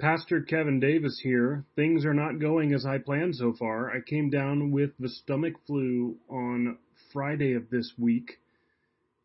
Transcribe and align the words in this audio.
Pastor 0.00 0.40
Kevin 0.40 0.80
Davis 0.80 1.20
here. 1.22 1.66
Things 1.76 2.06
are 2.06 2.14
not 2.14 2.40
going 2.40 2.72
as 2.72 2.86
I 2.86 2.96
planned 2.96 3.36
so 3.36 3.52
far. 3.52 3.90
I 3.90 4.00
came 4.00 4.30
down 4.30 4.70
with 4.70 4.92
the 4.98 5.10
stomach 5.10 5.52
flu 5.66 6.16
on 6.30 6.78
Friday 7.12 7.52
of 7.52 7.68
this 7.68 7.92
week 7.98 8.38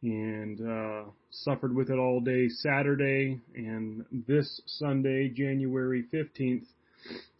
and 0.01 0.59
uh, 0.59 1.03
suffered 1.31 1.73
with 1.73 1.89
it 1.89 1.97
all 1.97 2.19
day 2.19 2.49
Saturday 2.49 3.39
and 3.55 4.03
this 4.27 4.61
Sunday, 4.65 5.29
January 5.29 6.03
15th. 6.13 6.65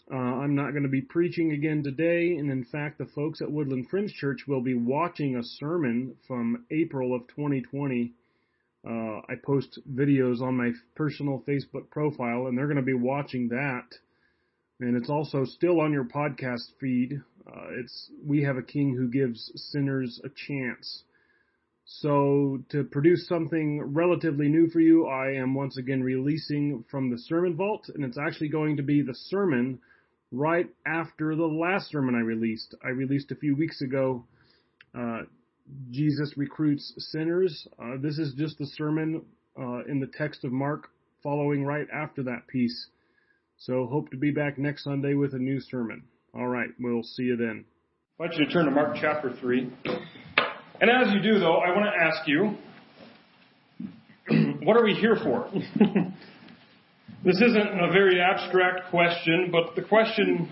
Uh, 0.09 0.15
I'm 0.15 0.55
not 0.55 0.71
going 0.71 0.83
to 0.83 0.89
be 0.89 1.01
preaching 1.01 1.51
again 1.51 1.83
today, 1.83 2.37
and 2.37 2.49
in 2.49 2.63
fact, 2.63 2.99
the 2.99 3.05
folks 3.05 3.41
at 3.41 3.51
Woodland 3.51 3.89
Friends 3.89 4.13
Church 4.13 4.45
will 4.47 4.61
be 4.61 4.75
watching 4.75 5.35
a 5.35 5.43
sermon 5.43 6.15
from 6.25 6.65
April 6.71 7.13
of 7.13 7.27
2020 7.27 8.13
uh, 8.87 9.21
I 9.27 9.35
post 9.43 9.79
videos 9.91 10.41
on 10.41 10.55
my 10.55 10.71
personal 10.95 11.43
Facebook 11.47 11.89
profile, 11.89 12.47
and 12.47 12.57
they're 12.57 12.67
going 12.67 12.77
to 12.77 12.83
be 12.83 12.93
watching 12.93 13.49
that. 13.49 13.87
And 14.79 14.95
it's 14.95 15.09
also 15.09 15.45
still 15.45 15.79
on 15.79 15.91
your 15.91 16.03
podcast 16.03 16.71
feed. 16.79 17.19
Uh, 17.47 17.79
it's 17.79 18.11
We 18.23 18.43
Have 18.43 18.57
a 18.57 18.61
King 18.61 18.95
Who 18.95 19.07
Gives 19.07 19.51
Sinners 19.55 20.21
a 20.23 20.29
Chance. 20.29 21.03
So, 21.87 22.63
to 22.69 22.83
produce 22.83 23.27
something 23.27 23.93
relatively 23.93 24.49
new 24.49 24.69
for 24.69 24.79
you, 24.79 25.05
I 25.05 25.33
am 25.33 25.53
once 25.53 25.77
again 25.77 26.01
releasing 26.01 26.83
from 26.89 27.11
the 27.11 27.17
Sermon 27.17 27.55
Vault, 27.55 27.89
and 27.93 28.03
it's 28.03 28.17
actually 28.17 28.49
going 28.49 28.77
to 28.77 28.83
be 28.83 29.01
the 29.01 29.13
sermon 29.13 29.79
right 30.31 30.67
after 30.85 31.35
the 31.35 31.45
last 31.45 31.91
sermon 31.91 32.15
I 32.15 32.21
released. 32.21 32.73
I 32.83 32.89
released 32.89 33.31
a 33.31 33.35
few 33.35 33.55
weeks 33.55 33.81
ago. 33.81 34.25
Uh, 34.97 35.21
Jesus 35.91 36.33
recruits 36.37 36.93
sinners. 37.11 37.67
Uh, 37.81 37.97
this 37.99 38.17
is 38.17 38.33
just 38.33 38.57
the 38.57 38.67
sermon 38.67 39.23
uh, 39.59 39.83
in 39.85 39.99
the 39.99 40.09
text 40.17 40.43
of 40.43 40.51
Mark 40.51 40.89
following 41.23 41.65
right 41.65 41.87
after 41.93 42.23
that 42.23 42.47
piece. 42.47 42.87
So 43.57 43.87
hope 43.87 44.11
to 44.11 44.17
be 44.17 44.31
back 44.31 44.57
next 44.57 44.83
Sunday 44.83 45.13
with 45.13 45.33
a 45.33 45.39
new 45.39 45.59
sermon. 45.59 46.03
All 46.35 46.47
right, 46.47 46.69
we'll 46.79 47.03
see 47.03 47.23
you 47.23 47.37
then. 47.37 47.65
I 48.19 48.23
want 48.23 48.35
you 48.35 48.45
to 48.45 48.51
turn 48.51 48.65
to 48.65 48.71
Mark 48.71 48.97
chapter 48.99 49.33
3. 49.39 49.71
And 50.81 50.89
as 50.89 51.13
you 51.13 51.21
do, 51.21 51.39
though, 51.39 51.57
I 51.57 51.69
want 51.69 51.85
to 51.85 52.03
ask 52.03 52.27
you, 52.27 52.57
what 54.65 54.75
are 54.75 54.83
we 54.83 54.93
here 54.93 55.15
for? 55.23 55.49
this 57.23 57.35
isn't 57.41 57.79
a 57.79 57.91
very 57.91 58.19
abstract 58.19 58.89
question, 58.89 59.49
but 59.51 59.75
the 59.75 59.81
question 59.81 60.51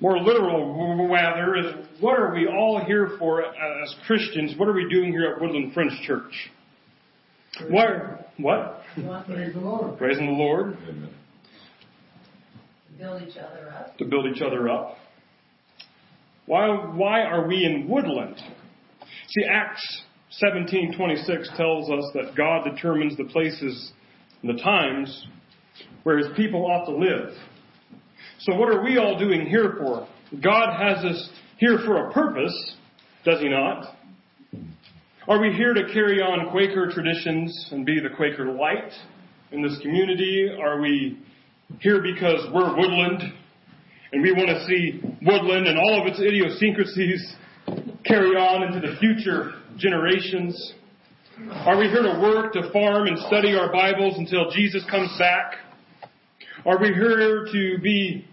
more 0.00 0.18
literal 0.18 1.08
rather 1.10 1.56
is 1.56 1.74
what 2.00 2.18
are 2.18 2.32
we 2.32 2.46
all 2.46 2.84
here 2.84 3.16
for 3.18 3.44
as 3.44 3.94
Christians? 4.06 4.54
What 4.56 4.68
are 4.68 4.72
we 4.72 4.88
doing 4.88 5.12
here 5.12 5.32
at 5.32 5.40
Woodland 5.40 5.72
Friends 5.72 5.94
Church? 6.06 6.50
What? 7.68 8.30
What? 8.38 8.82
Praise 9.26 9.52
the 9.54 9.60
Lord. 9.60 9.98
Praising 9.98 10.26
the 10.26 10.32
Lord. 10.32 10.76
To 10.76 11.08
build 12.98 13.22
each 13.22 13.36
other 13.36 13.72
up. 13.76 13.98
To 13.98 14.04
build 14.04 14.26
each 14.26 14.42
other 14.42 14.68
up. 14.68 14.96
Why, 16.46 16.68
why 16.68 17.22
are 17.22 17.46
we 17.46 17.64
in 17.64 17.88
Woodland? 17.88 18.36
See, 19.28 19.44
Acts 19.44 20.02
17:26 20.42 21.56
tells 21.56 21.90
us 21.90 22.04
that 22.14 22.34
God 22.36 22.64
determines 22.64 23.16
the 23.16 23.24
places 23.24 23.92
and 24.42 24.56
the 24.56 24.62
times 24.62 25.26
where 26.04 26.18
His 26.18 26.28
people 26.36 26.64
ought 26.64 26.86
to 26.86 26.96
live. 26.96 27.34
So 28.40 28.54
what 28.54 28.68
are 28.68 28.84
we 28.84 28.98
all 28.98 29.18
doing 29.18 29.46
here 29.46 29.74
for? 29.78 30.06
God 30.40 30.76
has 30.78 31.04
us 31.04 31.30
here 31.56 31.78
for 31.84 32.08
a 32.08 32.12
purpose, 32.12 32.54
does 33.24 33.40
He 33.40 33.48
not? 33.48 33.96
Are 35.26 35.40
we 35.40 35.52
here 35.52 35.74
to 35.74 35.92
carry 35.92 36.22
on 36.22 36.48
Quaker 36.52 36.88
traditions 36.88 37.68
and 37.72 37.84
be 37.84 37.98
the 37.98 38.14
Quaker 38.16 38.52
light 38.52 38.92
in 39.50 39.60
this 39.60 39.76
community? 39.82 40.50
Are 40.62 40.80
we 40.80 41.18
here 41.80 42.00
because 42.00 42.46
we're 42.54 42.76
Woodland 42.76 43.22
and 44.12 44.22
we 44.22 44.30
want 44.32 44.48
to 44.48 44.64
see 44.66 45.00
Woodland 45.22 45.66
and 45.66 45.76
all 45.76 46.00
of 46.00 46.06
its 46.06 46.20
idiosyncrasies 46.20 47.34
carry 48.04 48.36
on 48.36 48.62
into 48.62 48.86
the 48.86 48.96
future 49.00 49.54
generations? 49.76 50.74
Are 51.50 51.76
we 51.76 51.88
here 51.88 52.02
to 52.02 52.20
work, 52.22 52.52
to 52.52 52.70
farm, 52.72 53.08
and 53.08 53.18
study 53.26 53.56
our 53.56 53.72
Bibles 53.72 54.16
until 54.16 54.48
Jesus 54.52 54.84
comes 54.88 55.10
back? 55.18 55.54
Are 56.64 56.78
we 56.80 56.88
here 56.88 57.46
to 57.52 57.78
be 57.82 58.27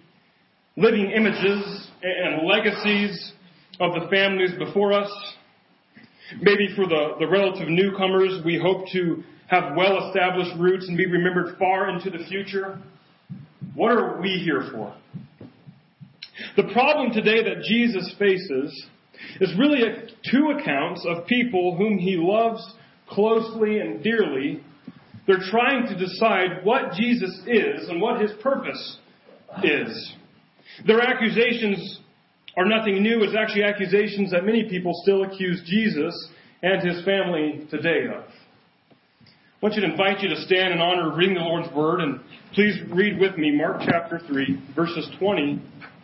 living 0.77 1.11
images 1.11 1.87
and 2.01 2.47
legacies 2.47 3.33
of 3.79 3.93
the 3.93 4.07
families 4.09 4.51
before 4.57 4.93
us? 4.93 5.09
Maybe 6.41 6.69
for 6.75 6.87
the, 6.87 7.15
the 7.19 7.27
relative 7.27 7.67
newcomers, 7.67 8.41
we 8.43 8.59
hope 8.59 8.87
to 8.93 9.23
have 9.47 9.75
well 9.75 10.07
established 10.07 10.51
roots 10.59 10.87
and 10.87 10.97
be 10.97 11.05
remembered 11.05 11.57
far 11.57 11.89
into 11.89 12.09
the 12.09 12.25
future. 12.25 12.79
What 13.75 13.91
are 13.91 14.19
we 14.21 14.41
here 14.43 14.69
for? 14.71 14.95
The 16.57 16.71
problem 16.73 17.11
today 17.11 17.43
that 17.43 17.63
Jesus 17.63 18.13
faces 18.17 18.87
is 19.39 19.53
really 19.57 19.81
two 20.29 20.55
accounts 20.57 21.05
of 21.07 21.27
people 21.27 21.75
whom 21.77 21.97
he 21.97 22.15
loves 22.17 22.61
closely 23.07 23.79
and 23.79 24.03
dearly 24.03 24.61
they're 25.27 25.37
trying 25.49 25.87
to 25.87 25.97
decide 25.97 26.63
what 26.63 26.93
Jesus 26.93 27.31
is 27.47 27.89
and 27.89 27.99
what 27.99 28.21
his 28.21 28.31
purpose 28.41 28.97
is. 29.63 30.13
Their 30.85 31.01
accusations 31.01 31.99
are 32.57 32.65
nothing 32.65 33.01
new. 33.01 33.23
It's 33.23 33.35
actually 33.35 33.63
accusations 33.63 34.31
that 34.31 34.45
many 34.45 34.69
people 34.69 34.93
still 35.03 35.23
accuse 35.23 35.61
Jesus 35.65 36.29
and 36.61 36.81
his 36.81 37.03
family 37.05 37.67
today 37.69 38.07
of. 38.07 38.23
I 38.23 39.67
want 39.67 39.75
you 39.75 39.81
to 39.81 39.91
invite 39.91 40.21
you 40.21 40.29
to 40.29 40.41
stand 40.41 40.73
in 40.73 40.79
honor 40.79 41.11
of 41.11 41.17
reading 41.17 41.35
the 41.35 41.41
Lord's 41.41 41.73
Word, 41.73 42.01
and 42.01 42.19
please 42.53 42.75
read 42.93 43.19
with 43.19 43.37
me 43.37 43.51
Mark 43.51 43.81
chapter 43.85 44.19
3, 44.27 44.73
verses 44.75 45.09
20 45.17 45.61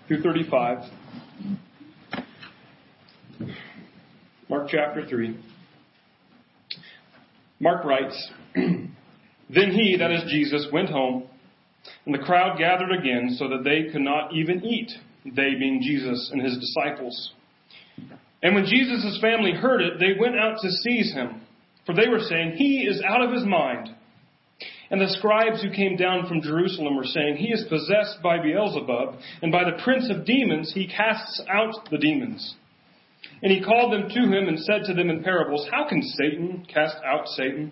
through 0.07 0.21
35. 0.21 0.89
Mark 4.49 4.67
chapter 4.69 5.05
3. 5.07 5.37
Mark 7.59 7.85
writes, 7.85 8.31
Then 8.55 9.71
he, 9.71 9.97
that 9.99 10.11
is 10.11 10.23
Jesus, 10.31 10.67
went 10.71 10.89
home, 10.89 11.27
and 12.05 12.15
the 12.15 12.19
crowd 12.19 12.57
gathered 12.57 12.91
again 12.91 13.35
so 13.37 13.47
that 13.49 13.63
they 13.63 13.91
could 13.91 14.01
not 14.01 14.33
even 14.33 14.63
eat, 14.65 14.91
they 15.25 15.55
being 15.55 15.81
Jesus 15.81 16.29
and 16.31 16.41
his 16.41 16.57
disciples. 16.57 17.33
And 18.43 18.55
when 18.55 18.65
Jesus' 18.65 19.19
family 19.21 19.51
heard 19.51 19.81
it, 19.81 19.99
they 19.99 20.19
went 20.19 20.39
out 20.39 20.57
to 20.61 20.69
seize 20.69 21.13
him, 21.13 21.41
for 21.85 21.93
they 21.93 22.07
were 22.07 22.19
saying, 22.19 22.53
He 22.57 22.81
is 22.81 23.01
out 23.07 23.21
of 23.21 23.31
his 23.31 23.45
mind. 23.45 23.89
And 24.89 24.99
the 24.99 25.13
scribes 25.17 25.61
who 25.61 25.69
came 25.69 25.95
down 25.95 26.27
from 26.27 26.41
Jerusalem 26.41 26.97
were 26.97 27.05
saying, 27.05 27.37
He 27.37 27.53
is 27.53 27.65
possessed 27.69 28.21
by 28.23 28.41
Beelzebub, 28.41 29.19
and 29.41 29.51
by 29.51 29.63
the 29.63 29.81
prince 29.83 30.09
of 30.09 30.25
demons 30.25 30.73
he 30.73 30.87
casts 30.87 31.41
out 31.49 31.89
the 31.91 31.97
demons. 31.97 32.55
And 33.43 33.51
he 33.51 33.63
called 33.63 33.93
them 33.93 34.09
to 34.09 34.19
him 34.19 34.47
and 34.47 34.59
said 34.59 34.83
to 34.85 34.93
them 34.93 35.09
in 35.09 35.23
parables, 35.23 35.67
How 35.71 35.87
can 35.87 36.01
Satan 36.01 36.65
cast 36.71 36.97
out 37.05 37.27
Satan? 37.27 37.71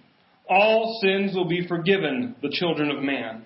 all 0.51 0.99
sins 1.01 1.33
will 1.33 1.47
be 1.47 1.65
forgiven 1.65 2.35
the 2.41 2.51
children 2.51 2.91
of 2.91 3.01
man, 3.01 3.43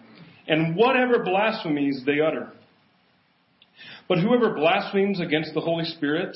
and 0.48 0.76
whatever 0.76 1.24
blasphemies 1.24 2.02
they 2.06 2.20
utter. 2.20 2.52
But 4.10 4.20
whoever 4.20 4.56
blasphemes 4.56 5.20
against 5.20 5.54
the 5.54 5.62
Holy 5.62 5.86
Spirit 5.86 6.36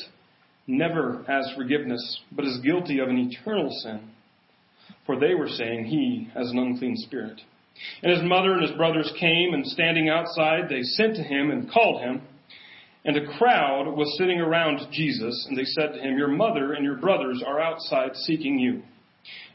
never 0.68 1.24
has 1.28 1.52
forgiveness, 1.58 2.20
but 2.32 2.46
is 2.46 2.60
guilty 2.64 3.00
of 3.00 3.10
an 3.10 3.18
eternal 3.18 3.70
sin. 3.82 4.12
For 5.08 5.20
they 5.20 5.34
were 5.34 5.48
saying 5.48 5.86
he 5.86 6.30
has 6.36 6.52
an 6.52 6.60
unclean 6.60 6.96
spirit. 6.98 7.42
And 8.04 8.12
his 8.12 8.24
mother 8.24 8.54
and 8.54 8.62
his 8.62 8.78
brothers 8.78 9.12
came, 9.20 9.54
and 9.54 9.66
standing 9.66 10.10
outside, 10.10 10.70
they 10.70 10.84
sent 10.84 11.16
to 11.16 11.24
him 11.24 11.50
and 11.50 11.72
called 11.72 12.02
him. 12.02 12.22
And 13.06 13.18
a 13.18 13.38
crowd 13.38 13.88
was 13.88 14.16
sitting 14.20 14.40
around 14.40 14.82
Jesus, 14.92 15.48
and 15.50 15.58
they 15.58 15.64
said 15.64 15.94
to 15.94 16.00
him, 16.00 16.18
Your 16.18 16.28
mother 16.28 16.74
and 16.74 16.86
your 16.86 16.98
brothers 16.98 17.42
are 17.46 17.60
outside 17.60 18.16
seeking 18.16 18.60
you. 18.60 18.84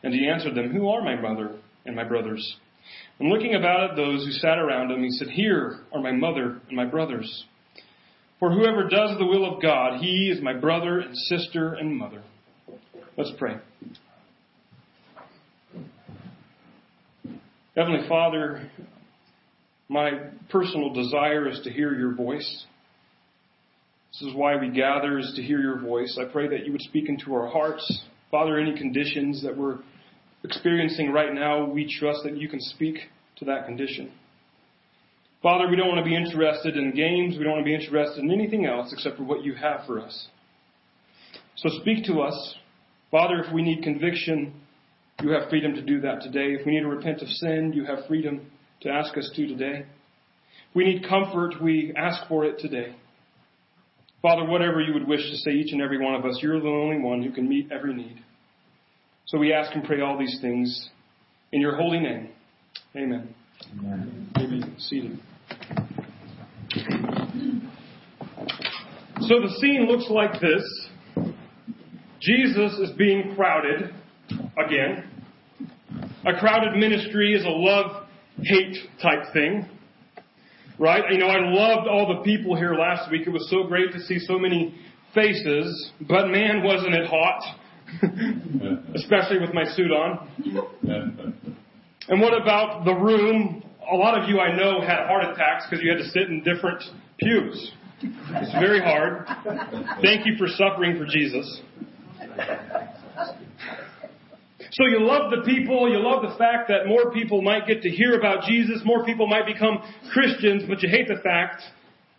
And 0.02 0.12
he 0.12 0.28
answered 0.28 0.54
them, 0.54 0.70
Who 0.70 0.88
are 0.88 1.02
my 1.02 1.20
mother 1.20 1.56
and 1.86 1.96
my 1.96 2.04
brothers? 2.04 2.56
And 3.18 3.30
looking 3.30 3.54
about 3.54 3.90
at 3.90 3.96
those 3.96 4.24
who 4.24 4.32
sat 4.32 4.58
around 4.58 4.90
him, 4.90 5.02
he 5.02 5.10
said, 5.10 5.28
Here 5.28 5.80
are 5.92 6.00
my 6.00 6.12
mother 6.12 6.60
and 6.68 6.76
my 6.76 6.84
brothers. 6.84 7.44
For 8.40 8.52
whoever 8.52 8.88
does 8.88 9.16
the 9.18 9.26
will 9.26 9.44
of 9.44 9.62
God, 9.62 10.00
he 10.00 10.30
is 10.30 10.42
my 10.42 10.52
brother 10.52 10.98
and 10.98 11.16
sister 11.16 11.74
and 11.74 11.96
mother. 11.96 12.22
Let's 13.16 13.32
pray. 13.38 13.56
Heavenly 17.76 18.06
Father, 18.08 18.70
my 19.88 20.10
personal 20.50 20.92
desire 20.92 21.48
is 21.48 21.60
to 21.64 21.72
hear 21.72 21.94
your 21.94 22.14
voice. 22.14 22.66
This 24.12 24.28
is 24.28 24.34
why 24.34 24.56
we 24.56 24.70
gather, 24.70 25.18
is 25.18 25.32
to 25.36 25.42
hear 25.42 25.60
your 25.60 25.80
voice. 25.80 26.18
I 26.20 26.30
pray 26.30 26.48
that 26.48 26.66
you 26.66 26.72
would 26.72 26.82
speak 26.82 27.08
into 27.08 27.34
our 27.34 27.48
hearts. 27.48 28.04
Father, 28.34 28.58
any 28.58 28.76
conditions 28.76 29.44
that 29.44 29.56
we're 29.56 29.78
experiencing 30.42 31.12
right 31.12 31.32
now, 31.32 31.64
we 31.64 31.88
trust 32.00 32.24
that 32.24 32.36
you 32.36 32.48
can 32.48 32.58
speak 32.60 32.96
to 33.36 33.44
that 33.44 33.64
condition. 33.64 34.10
Father, 35.40 35.68
we 35.70 35.76
don't 35.76 35.86
want 35.86 36.00
to 36.00 36.04
be 36.04 36.16
interested 36.16 36.76
in 36.76 36.92
games. 36.96 37.38
We 37.38 37.44
don't 37.44 37.52
want 37.52 37.64
to 37.64 37.64
be 37.64 37.76
interested 37.76 38.24
in 38.24 38.32
anything 38.32 38.66
else 38.66 38.92
except 38.92 39.18
for 39.18 39.22
what 39.22 39.44
you 39.44 39.54
have 39.54 39.86
for 39.86 40.00
us. 40.00 40.26
So 41.54 41.68
speak 41.80 42.06
to 42.06 42.22
us. 42.22 42.56
Father, 43.12 43.40
if 43.40 43.54
we 43.54 43.62
need 43.62 43.84
conviction, 43.84 44.52
you 45.22 45.30
have 45.30 45.48
freedom 45.48 45.72
to 45.76 45.82
do 45.82 46.00
that 46.00 46.20
today. 46.20 46.54
If 46.58 46.66
we 46.66 46.72
need 46.72 46.80
to 46.80 46.88
repent 46.88 47.22
of 47.22 47.28
sin, 47.28 47.72
you 47.72 47.84
have 47.84 48.00
freedom 48.08 48.50
to 48.80 48.90
ask 48.90 49.16
us 49.16 49.30
to 49.36 49.46
today. 49.46 49.86
If 50.70 50.74
we 50.74 50.86
need 50.86 51.08
comfort, 51.08 51.62
we 51.62 51.92
ask 51.96 52.26
for 52.26 52.44
it 52.44 52.58
today. 52.58 52.96
Father, 54.24 54.46
whatever 54.46 54.80
you 54.80 54.94
would 54.94 55.06
wish 55.06 55.20
to 55.20 55.36
say, 55.36 55.50
each 55.50 55.74
and 55.74 55.82
every 55.82 55.98
one 55.98 56.14
of 56.14 56.24
us, 56.24 56.38
you're 56.40 56.58
the 56.58 56.66
only 56.66 56.98
one 56.98 57.22
who 57.22 57.30
can 57.30 57.46
meet 57.46 57.70
every 57.70 57.92
need. 57.92 58.24
So 59.26 59.36
we 59.36 59.52
ask 59.52 59.74
and 59.74 59.84
pray 59.84 60.00
all 60.00 60.18
these 60.18 60.38
things 60.40 60.88
in 61.52 61.60
your 61.60 61.76
holy 61.76 62.00
name. 62.00 62.30
Amen. 62.96 63.34
Amen. 64.38 64.74
Seated. 64.78 65.20
So 69.20 69.42
the 69.42 69.54
scene 69.60 69.86
looks 69.86 70.08
like 70.08 70.40
this. 70.40 70.88
Jesus 72.18 72.78
is 72.78 72.92
being 72.96 73.34
crowded 73.36 73.94
again. 74.56 75.04
A 76.24 76.32
crowded 76.40 76.78
ministry 76.78 77.34
is 77.34 77.44
a 77.44 77.50
love 77.50 78.06
hate 78.38 78.78
type 79.02 79.34
thing. 79.34 79.68
Right? 80.78 81.02
You 81.10 81.18
know, 81.18 81.28
I 81.28 81.38
loved 81.40 81.88
all 81.88 82.16
the 82.16 82.24
people 82.24 82.56
here 82.56 82.74
last 82.74 83.10
week. 83.10 83.26
It 83.26 83.30
was 83.30 83.48
so 83.48 83.64
great 83.64 83.92
to 83.92 84.00
see 84.00 84.18
so 84.18 84.38
many 84.38 84.74
faces, 85.14 85.92
but 86.00 86.28
man, 86.28 86.62
wasn't 86.64 86.94
it 86.94 87.06
hot. 87.06 87.40
Especially 88.94 89.38
with 89.38 89.54
my 89.54 89.64
suit 89.64 89.92
on. 89.92 90.28
and 92.08 92.20
what 92.20 92.40
about 92.40 92.84
the 92.84 92.94
room? 92.94 93.62
A 93.90 93.94
lot 93.94 94.20
of 94.20 94.28
you 94.28 94.40
I 94.40 94.56
know 94.56 94.80
had 94.80 95.06
heart 95.06 95.24
attacks 95.24 95.66
because 95.68 95.84
you 95.84 95.90
had 95.90 95.98
to 95.98 96.08
sit 96.08 96.22
in 96.22 96.42
different 96.42 96.82
pews. 97.18 97.72
It's 98.02 98.52
very 98.52 98.80
hard. 98.80 99.26
Thank 100.02 100.26
you 100.26 100.34
for 100.36 100.46
suffering 100.48 100.98
for 100.98 101.04
Jesus. 101.06 101.60
So 104.72 104.86
you 104.86 105.00
love 105.00 105.30
the 105.30 105.42
people, 105.44 105.90
you 105.90 105.98
love 105.98 106.22
the 106.22 106.36
fact 106.36 106.68
that 106.68 106.86
more 106.86 107.12
people 107.12 107.42
might 107.42 107.66
get 107.66 107.82
to 107.82 107.90
hear 107.90 108.18
about 108.18 108.44
Jesus, 108.44 108.82
more 108.84 109.04
people 109.04 109.26
might 109.26 109.46
become 109.46 109.78
Christians, 110.12 110.64
but 110.68 110.82
you 110.82 110.88
hate 110.88 111.08
the 111.08 111.20
fact 111.22 111.62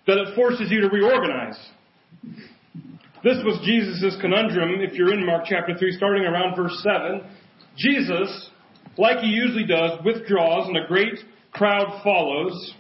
that 0.08 0.18
it 0.18 0.36
forces 0.36 0.70
you 0.72 0.82
to 0.82 0.90
reorganize. 0.90 1.58
This 3.24 3.38
was 3.44 3.60
Jesus' 3.66 4.16
conundrum 4.22 4.82
if 4.82 4.94
you're 4.94 5.14
in 5.14 5.26
Mark 5.26 5.46
chapter 5.50 5.76
3, 5.78 5.92
starting 5.94 6.24
around 6.24 6.56
verse 6.56 6.80
7. 6.84 7.22
Jesus, 7.76 8.52
like 8.98 9.18
he 9.20 9.28
usually 9.28 9.66
does, 9.66 10.00
withdraws 10.06 10.68
and 10.68 10.78
a 10.78 10.88
great 10.88 11.20
crowd 11.52 12.02
follows. 12.04 12.74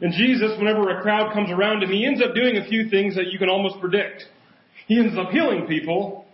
And 0.00 0.12
Jesus, 0.12 0.52
whenever 0.58 0.96
a 0.96 1.02
crowd 1.02 1.32
comes 1.32 1.50
around 1.50 1.82
him, 1.82 1.90
he 1.90 2.06
ends 2.06 2.22
up 2.22 2.34
doing 2.34 2.56
a 2.56 2.68
few 2.68 2.88
things 2.88 3.16
that 3.16 3.32
you 3.32 3.38
can 3.38 3.48
almost 3.48 3.80
predict. 3.80 4.24
He 4.86 4.98
ends 4.98 5.18
up 5.18 5.30
healing 5.30 5.66
people, 5.66 6.24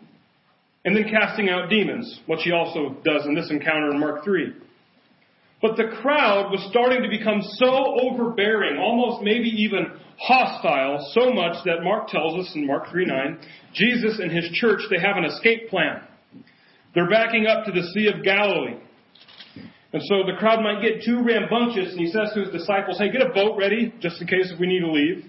and 0.84 0.94
then 0.94 1.04
casting 1.10 1.48
out 1.48 1.70
demons, 1.70 2.20
which 2.26 2.40
he 2.42 2.52
also 2.52 2.96
does 3.04 3.24
in 3.26 3.34
this 3.34 3.50
encounter 3.50 3.90
in 3.90 3.98
Mark 3.98 4.24
3. 4.24 4.52
But 5.62 5.76
the 5.76 5.96
crowd 6.02 6.50
was 6.50 6.66
starting 6.68 7.02
to 7.02 7.08
become 7.08 7.40
so 7.40 7.98
overbearing, 8.02 8.78
almost 8.78 9.22
maybe 9.22 9.48
even 9.48 9.86
hostile, 10.18 11.10
so 11.12 11.32
much 11.32 11.64
that 11.64 11.82
Mark 11.82 12.08
tells 12.08 12.38
us 12.38 12.52
in 12.54 12.66
Mark 12.66 12.90
3 12.90 13.06
9, 13.06 13.38
Jesus 13.72 14.18
and 14.18 14.30
his 14.30 14.50
church, 14.52 14.80
they 14.90 15.00
have 15.00 15.16
an 15.16 15.24
escape 15.24 15.70
plan. 15.70 16.02
They're 16.94 17.08
backing 17.08 17.46
up 17.46 17.64
to 17.64 17.72
the 17.72 17.82
Sea 17.94 18.08
of 18.14 18.22
Galilee. 18.22 18.78
And 19.94 20.02
so 20.02 20.24
the 20.26 20.36
crowd 20.38 20.60
might 20.60 20.82
get 20.82 21.04
too 21.04 21.22
rambunctious, 21.22 21.92
and 21.92 22.00
he 22.00 22.08
says 22.08 22.30
to 22.34 22.40
his 22.40 22.50
disciples, 22.50 22.98
Hey, 22.98 23.10
get 23.10 23.22
a 23.22 23.32
boat 23.32 23.56
ready, 23.56 23.94
just 24.00 24.20
in 24.20 24.26
case 24.26 24.50
if 24.52 24.60
we 24.60 24.66
need 24.66 24.80
to 24.80 24.90
leave. 24.90 25.24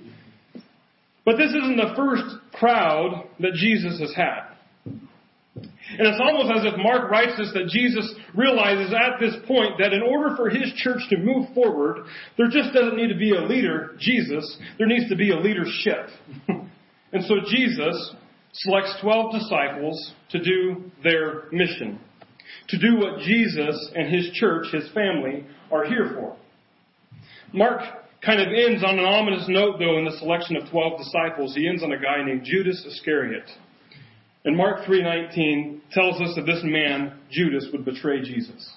But 1.23 1.37
this 1.37 1.49
isn't 1.49 1.77
the 1.77 1.93
first 1.95 2.23
crowd 2.51 3.27
that 3.39 3.53
Jesus 3.53 3.99
has 3.99 4.13
had. 4.15 4.54
And 5.87 6.07
it's 6.07 6.19
almost 6.19 6.51
as 6.57 6.73
if 6.73 6.77
Mark 6.79 7.11
writes 7.11 7.37
this 7.37 7.51
that 7.53 7.67
Jesus 7.69 8.11
realizes 8.33 8.91
at 8.91 9.19
this 9.19 9.35
point 9.47 9.77
that 9.77 9.93
in 9.93 10.01
order 10.01 10.35
for 10.35 10.49
his 10.49 10.73
church 10.77 11.01
to 11.09 11.17
move 11.17 11.53
forward, 11.53 12.05
there 12.37 12.47
just 12.49 12.73
doesn't 12.73 12.97
need 12.97 13.09
to 13.09 13.17
be 13.17 13.35
a 13.35 13.41
leader, 13.41 13.95
Jesus, 13.99 14.57
there 14.79 14.87
needs 14.87 15.07
to 15.09 15.15
be 15.15 15.31
a 15.31 15.37
leadership. 15.37 16.09
and 16.47 17.23
so 17.25 17.35
Jesus 17.47 18.15
selects 18.51 18.95
12 19.01 19.33
disciples 19.33 20.13
to 20.31 20.43
do 20.43 20.91
their 21.03 21.51
mission, 21.51 21.99
to 22.69 22.79
do 22.79 22.97
what 22.97 23.19
Jesus 23.19 23.91
and 23.95 24.13
his 24.13 24.31
church, 24.33 24.67
his 24.71 24.89
family, 24.93 25.45
are 25.71 25.85
here 25.85 26.13
for. 26.15 26.35
Mark 27.53 27.81
kind 28.25 28.41
of 28.41 28.47
ends 28.47 28.83
on 28.83 28.97
an 28.97 29.05
ominous 29.05 29.45
note, 29.47 29.77
though, 29.77 29.99
in 29.99 30.05
the 30.05 30.17
selection 30.17 30.55
of 30.57 30.69
12 30.71 30.97
disciples. 30.97 31.53
He 31.55 31.67
ends 31.67 31.83
on 31.83 31.91
a 31.91 31.99
guy 31.99 32.25
named 32.25 32.43
Judas 32.43 32.83
Iscariot. 32.87 33.47
And 34.45 34.55
Mark 34.55 34.85
3:19 34.85 35.81
tells 35.91 36.21
us 36.21 36.35
that 36.35 36.45
this 36.45 36.63
man, 36.63 37.13
Judas, 37.31 37.67
would 37.71 37.83
betray 37.83 38.21
Jesus. 38.21 38.71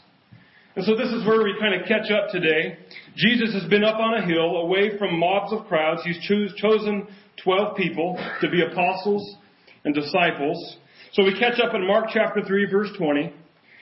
And 0.76 0.84
so 0.84 0.94
this 0.96 1.12
is 1.12 1.26
where 1.26 1.42
we 1.42 1.54
kind 1.60 1.74
of 1.74 1.86
catch 1.86 2.10
up 2.10 2.30
today. 2.30 2.78
Jesus 3.16 3.52
has 3.52 3.64
been 3.64 3.84
up 3.84 3.98
on 3.98 4.14
a 4.14 4.24
hill 4.24 4.58
away 4.58 4.96
from 4.96 5.18
mobs 5.18 5.52
of 5.52 5.66
crowds. 5.66 6.02
He's 6.04 6.18
chosen 6.56 7.06
12 7.42 7.76
people 7.76 8.18
to 8.40 8.48
be 8.48 8.62
apostles 8.62 9.36
and 9.84 9.94
disciples. 9.94 10.76
So 11.12 11.24
we 11.24 11.38
catch 11.38 11.60
up 11.60 11.74
in 11.74 11.86
Mark 11.86 12.06
chapter 12.12 12.42
3 12.42 12.70
verse 12.70 12.90
20. 12.96 13.34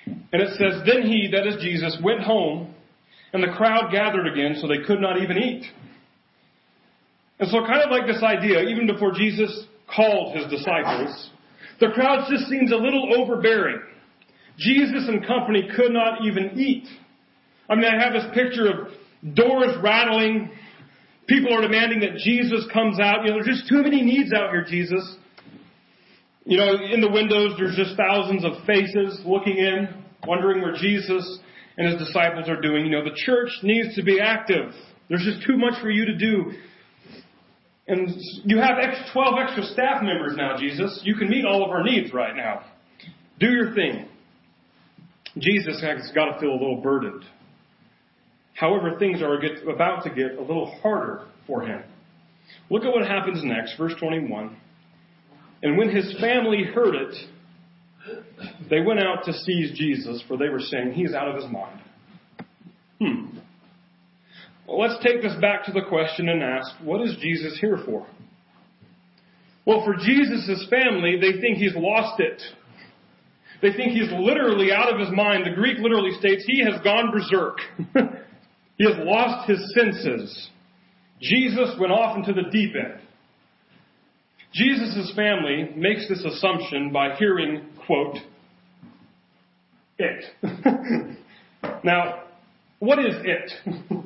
And 0.06 0.42
it 0.42 0.48
says, 0.58 0.82
Then 0.86 1.02
he, 1.02 1.28
that 1.32 1.46
is 1.46 1.62
Jesus, 1.62 1.98
went 2.02 2.22
home 2.22 2.74
and 3.32 3.42
the 3.42 3.54
crowd 3.56 3.92
gathered 3.92 4.26
again 4.26 4.56
so 4.60 4.66
they 4.66 4.82
could 4.86 5.00
not 5.00 5.20
even 5.20 5.36
eat. 5.36 5.66
And 7.38 7.50
so 7.50 7.60
kind 7.60 7.82
of 7.82 7.90
like 7.90 8.06
this 8.06 8.22
idea, 8.22 8.62
even 8.62 8.86
before 8.86 9.12
Jesus 9.12 9.66
called 9.94 10.36
his 10.36 10.46
disciples, 10.50 11.30
the 11.81 11.88
crowd 11.94 12.26
just 12.31 12.46
seems 12.49 12.73
a 12.73 12.76
little 12.76 13.14
overbearing. 13.17 13.81
Jesus 14.58 15.08
and 15.08 15.26
company 15.26 15.69
could 15.76 15.93
not 15.93 16.25
even 16.25 16.58
eat. 16.58 16.87
I 17.69 17.75
mean, 17.75 17.84
I 17.84 18.02
have 18.02 18.12
this 18.12 18.25
picture 18.32 18.69
of 18.69 19.34
doors 19.34 19.75
rattling. 19.82 20.50
People 21.28 21.52
are 21.52 21.61
demanding 21.61 22.00
that 22.00 22.17
Jesus 22.17 22.67
comes 22.73 22.98
out. 23.00 23.24
You 23.24 23.31
know, 23.31 23.43
there's 23.43 23.58
just 23.58 23.69
too 23.69 23.82
many 23.82 24.03
needs 24.03 24.32
out 24.32 24.50
here, 24.50 24.65
Jesus. 24.67 25.17
You 26.44 26.58
know, 26.58 26.74
in 26.93 27.00
the 27.00 27.10
windows, 27.10 27.55
there's 27.58 27.74
just 27.74 27.96
thousands 27.96 28.44
of 28.44 28.65
faces 28.67 29.20
looking 29.24 29.56
in, 29.56 29.89
wondering 30.27 30.62
where 30.62 30.74
Jesus 30.74 31.41
and 31.77 31.89
his 31.89 32.06
disciples 32.06 32.48
are 32.48 32.60
doing. 32.60 32.86
You 32.86 32.93
know, 32.93 33.05
the 33.05 33.17
church 33.17 33.50
needs 33.62 33.94
to 33.96 34.03
be 34.03 34.20
active. 34.20 34.72
There's 35.08 35.24
just 35.24 35.46
too 35.46 35.56
much 35.58 35.74
for 35.82 35.91
you 35.91 36.05
to 36.06 36.17
do. 36.17 36.53
And 37.88 38.10
you 38.44 38.58
have 38.58 38.78
12 39.12 39.34
extra 39.38 39.64
staff 39.64 40.02
members 40.02 40.36
now, 40.36 40.56
Jesus. 40.58 41.00
You 41.05 41.14
can 41.14 41.28
meet 41.28 41.44
all 41.44 41.64
of 41.64 41.70
our 41.70 41.84
needs 41.84 42.12
right 42.12 42.34
now. 42.34 42.64
Do 43.38 43.46
your 43.46 43.74
thing. 43.74 44.08
Jesus 45.38 45.81
has 45.82 46.10
got 46.14 46.32
to 46.32 46.40
feel 46.40 46.50
a 46.50 46.58
little 46.58 46.81
burdened. 46.82 47.24
However, 48.55 48.98
things 48.98 49.20
are 49.22 49.38
about 49.70 50.02
to 50.05 50.10
get 50.10 50.38
a 50.38 50.40
little 50.40 50.78
harder 50.82 51.26
for 51.46 51.62
him. 51.62 51.82
Look 52.70 52.84
at 52.84 52.93
what 52.93 53.06
happens 53.06 53.43
next, 53.44 53.76
verse 53.76 53.93
21. 54.00 54.56
And 55.62 55.76
when 55.76 55.94
his 55.94 56.16
family 56.20 56.64
heard 56.64 56.94
it, 56.94 57.14
they 58.70 58.81
went 58.81 59.00
out 59.00 59.24
to 59.24 59.32
seize 59.32 59.76
Jesus, 59.76 60.22
for 60.26 60.36
they 60.36 60.48
were 60.48 60.60
saying, 60.60 60.93
He's 60.93 61.12
out 61.14 61.28
of 61.28 61.36
his 61.36 61.50
mind. 61.50 61.81
Hmm. 63.00 63.38
Well, 64.67 64.81
let's 64.81 65.03
take 65.05 65.23
this 65.23 65.35
back 65.41 65.65
to 65.67 65.73
the 65.73 65.82
question 65.89 66.29
and 66.29 66.43
ask, 66.43 66.70
what 66.82 67.01
is 67.03 67.17
Jesus 67.20 67.56
here 67.61 67.79
for? 67.85 68.06
Well, 69.65 69.85
for 69.85 69.94
Jesus' 69.94 70.67
family, 70.70 71.19
they 71.20 71.41
think 71.41 71.58
he's 71.58 71.75
lost 71.77 72.20
it. 72.20 72.41
They 73.63 73.73
think 73.73 73.93
he's 73.93 74.11
literally 74.13 74.73
out 74.73 74.93
of 74.93 75.01
his 75.01 75.11
mind. 75.11 75.46
The 75.46 75.55
Greek 75.55 75.79
literally 75.79 76.13
states 76.19 76.44
he 76.46 76.63
has 76.65 76.81
gone 76.82 77.11
berserk. 77.11 77.58
he 78.77 78.85
has 78.85 78.94
lost 78.99 79.49
his 79.49 79.75
senses. 79.75 80.51
Jesus 81.20 81.75
went 81.81 81.93
off 81.93 82.17
into 82.17 82.32
the 82.32 82.49
deep 82.51 82.75
end. 82.75 83.01
Jesus' 84.53 85.13
family 85.17 85.70
makes 85.77 86.08
this 86.08 86.25
assumption 86.25 86.93
by 86.93 87.15
hearing, 87.17 87.67
quote, 87.87 88.17
it. 89.99 90.25
now, 91.85 92.25
what 92.79 92.99
is 92.99 93.15
it? 93.25 93.53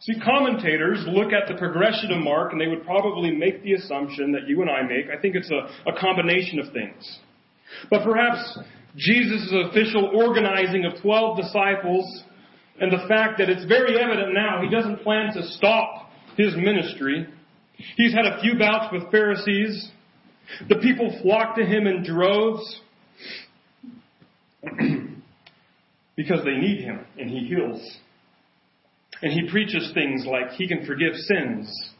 See, 0.00 0.14
commentators 0.20 1.04
look 1.08 1.32
at 1.32 1.48
the 1.48 1.58
progression 1.58 2.12
of 2.12 2.22
Mark 2.22 2.52
and 2.52 2.60
they 2.60 2.68
would 2.68 2.84
probably 2.84 3.32
make 3.32 3.62
the 3.64 3.74
assumption 3.74 4.30
that 4.32 4.46
you 4.46 4.62
and 4.62 4.70
I 4.70 4.82
make. 4.82 5.06
I 5.10 5.20
think 5.20 5.34
it's 5.34 5.50
a, 5.50 5.90
a 5.90 6.00
combination 6.00 6.60
of 6.60 6.72
things. 6.72 7.18
But 7.90 8.04
perhaps 8.04 8.58
Jesus' 8.96 9.52
official 9.68 10.12
organizing 10.14 10.84
of 10.84 11.00
12 11.02 11.38
disciples 11.38 12.22
and 12.80 12.92
the 12.92 13.08
fact 13.08 13.38
that 13.38 13.48
it's 13.48 13.64
very 13.64 13.98
evident 13.98 14.34
now 14.34 14.62
he 14.62 14.70
doesn't 14.70 15.02
plan 15.02 15.32
to 15.34 15.42
stop 15.48 16.10
his 16.36 16.54
ministry. 16.56 17.26
He's 17.96 18.14
had 18.14 18.24
a 18.24 18.40
few 18.40 18.56
bouts 18.56 18.92
with 18.92 19.10
Pharisees. 19.10 19.90
The 20.68 20.76
people 20.76 21.18
flock 21.22 21.56
to 21.56 21.64
him 21.64 21.88
in 21.88 22.04
droves 22.04 22.80
because 26.16 26.44
they 26.44 26.54
need 26.54 26.82
him 26.82 27.00
and 27.18 27.28
he 27.28 27.48
heals. 27.48 27.98
And 29.22 29.32
he 29.32 29.50
preaches 29.50 29.90
things 29.94 30.24
like 30.26 30.52
he 30.52 30.68
can 30.68 30.86
forgive 30.86 31.14
sins. 31.14 31.92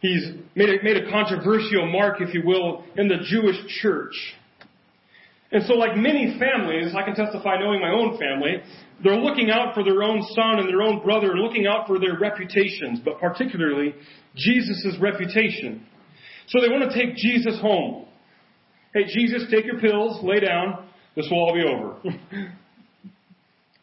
He's 0.00 0.30
made 0.54 0.68
a, 0.68 0.82
made 0.82 0.96
a 0.96 1.10
controversial 1.10 1.90
mark, 1.90 2.20
if 2.20 2.34
you 2.34 2.42
will, 2.44 2.84
in 2.96 3.08
the 3.08 3.16
Jewish 3.28 3.56
church. 3.80 4.14
And 5.52 5.64
so, 5.64 5.74
like 5.74 5.96
many 5.96 6.36
families, 6.38 6.94
I 6.96 7.04
can 7.04 7.14
testify 7.14 7.58
knowing 7.58 7.80
my 7.80 7.90
own 7.90 8.18
family, 8.18 8.62
they're 9.02 9.16
looking 9.16 9.50
out 9.50 9.74
for 9.74 9.84
their 9.84 10.02
own 10.02 10.22
son 10.34 10.58
and 10.58 10.68
their 10.68 10.82
own 10.82 11.02
brother 11.02 11.36
looking 11.36 11.66
out 11.66 11.86
for 11.86 11.98
their 11.98 12.18
reputations, 12.18 13.00
but 13.04 13.20
particularly 13.20 13.94
Jesus' 14.34 14.96
reputation. 15.00 15.86
So 16.48 16.60
they 16.60 16.68
want 16.68 16.90
to 16.90 16.96
take 16.96 17.16
Jesus 17.16 17.60
home. 17.60 18.06
Hey, 18.94 19.04
Jesus, 19.06 19.44
take 19.50 19.66
your 19.66 19.78
pills, 19.78 20.22
lay 20.22 20.40
down, 20.40 20.88
this 21.14 21.26
will 21.30 21.38
all 21.38 21.54
be 21.54 21.62
over. 21.62 21.96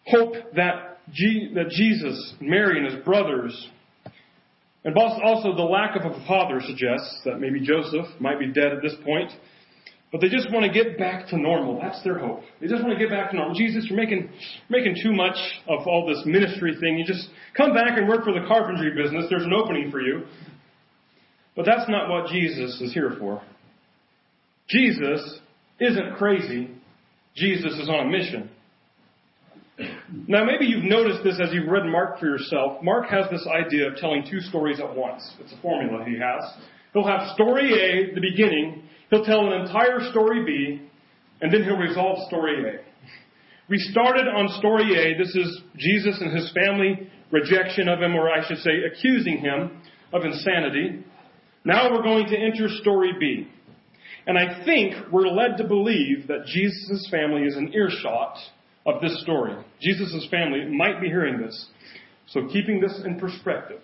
Hope 0.07 0.33
that, 0.55 0.92
that 1.07 1.69
Jesus, 1.69 2.35
Mary, 2.39 2.77
and 2.77 2.93
his 2.93 3.03
brothers, 3.03 3.69
and 4.85 4.97
also 4.97 5.55
the 5.55 5.63
lack 5.63 5.95
of 5.95 6.03
a 6.03 6.27
father 6.27 6.59
suggests 6.65 7.21
that 7.25 7.39
maybe 7.39 7.59
Joseph 7.59 8.05
might 8.19 8.39
be 8.39 8.47
dead 8.47 8.73
at 8.73 8.81
this 8.81 8.95
point, 9.03 9.31
but 10.11 10.21
they 10.21 10.29
just 10.29 10.51
want 10.51 10.65
to 10.65 10.71
get 10.71 10.97
back 10.97 11.27
to 11.29 11.37
normal. 11.37 11.79
That's 11.81 12.01
their 12.03 12.19
hope. 12.19 12.41
They 12.61 12.67
just 12.67 12.83
want 12.83 12.97
to 12.97 12.99
get 12.99 13.09
back 13.09 13.31
to 13.31 13.35
normal. 13.35 13.55
Jesus, 13.55 13.87
you're 13.89 13.97
making, 13.97 14.29
making 14.69 14.97
too 15.01 15.11
much 15.11 15.35
of 15.67 15.87
all 15.87 16.05
this 16.07 16.21
ministry 16.25 16.75
thing. 16.79 16.97
You 16.97 17.05
just 17.05 17.29
come 17.57 17.73
back 17.73 17.97
and 17.97 18.07
work 18.07 18.23
for 18.23 18.31
the 18.31 18.45
carpentry 18.47 18.91
business. 18.91 19.25
There's 19.29 19.43
an 19.43 19.53
opening 19.53 19.89
for 19.89 20.01
you. 20.01 20.23
But 21.55 21.65
that's 21.65 21.89
not 21.89 22.09
what 22.09 22.27
Jesus 22.27 22.79
is 22.81 22.93
here 22.93 23.15
for. 23.19 23.41
Jesus 24.67 25.39
isn't 25.79 26.15
crazy. 26.17 26.69
Jesus 27.35 27.73
is 27.73 27.89
on 27.89 28.07
a 28.07 28.09
mission. 28.09 28.49
Now, 30.27 30.45
maybe 30.45 30.65
you've 30.65 30.83
noticed 30.83 31.23
this 31.23 31.39
as 31.41 31.51
you've 31.51 31.67
read 31.67 31.85
Mark 31.85 32.19
for 32.19 32.27
yourself. 32.27 32.83
Mark 32.83 33.09
has 33.09 33.25
this 33.31 33.47
idea 33.47 33.87
of 33.87 33.95
telling 33.95 34.23
two 34.29 34.39
stories 34.39 34.79
at 34.79 34.95
once. 34.95 35.27
It's 35.39 35.51
a 35.51 35.61
formula 35.61 36.05
he 36.05 36.13
has. 36.13 36.43
He'll 36.93 37.07
have 37.07 37.33
story 37.33 37.73
A, 37.73 38.13
the 38.13 38.21
beginning, 38.21 38.83
he'll 39.09 39.25
tell 39.25 39.51
an 39.51 39.61
entire 39.61 39.99
story 40.11 40.45
B, 40.45 40.81
and 41.41 41.51
then 41.51 41.63
he'll 41.63 41.77
resolve 41.77 42.19
story 42.27 42.63
A. 42.63 42.81
We 43.67 43.79
started 43.79 44.27
on 44.27 44.49
story 44.59 44.93
A. 44.93 45.17
This 45.17 45.35
is 45.35 45.61
Jesus 45.77 46.21
and 46.21 46.35
his 46.35 46.51
family 46.53 47.09
rejection 47.31 47.87
of 47.87 47.99
him, 47.99 48.13
or 48.13 48.29
I 48.29 48.47
should 48.47 48.59
say, 48.59 48.83
accusing 48.85 49.39
him 49.39 49.81
of 50.13 50.23
insanity. 50.23 51.03
Now 51.65 51.91
we're 51.91 52.03
going 52.03 52.27
to 52.27 52.37
enter 52.37 52.67
story 52.69 53.13
B. 53.19 53.47
And 54.27 54.37
I 54.37 54.63
think 54.63 54.93
we're 55.11 55.27
led 55.27 55.57
to 55.57 55.67
believe 55.67 56.27
that 56.27 56.45
Jesus' 56.45 57.07
family 57.09 57.43
is 57.43 57.57
an 57.57 57.73
earshot 57.73 58.37
of 58.85 59.01
this 59.01 59.21
story. 59.21 59.55
Jesus' 59.81 60.27
family 60.29 60.65
might 60.65 61.01
be 61.01 61.07
hearing 61.07 61.41
this. 61.41 61.67
So 62.27 62.47
keeping 62.47 62.79
this 62.79 63.01
in 63.05 63.19
perspective, 63.19 63.81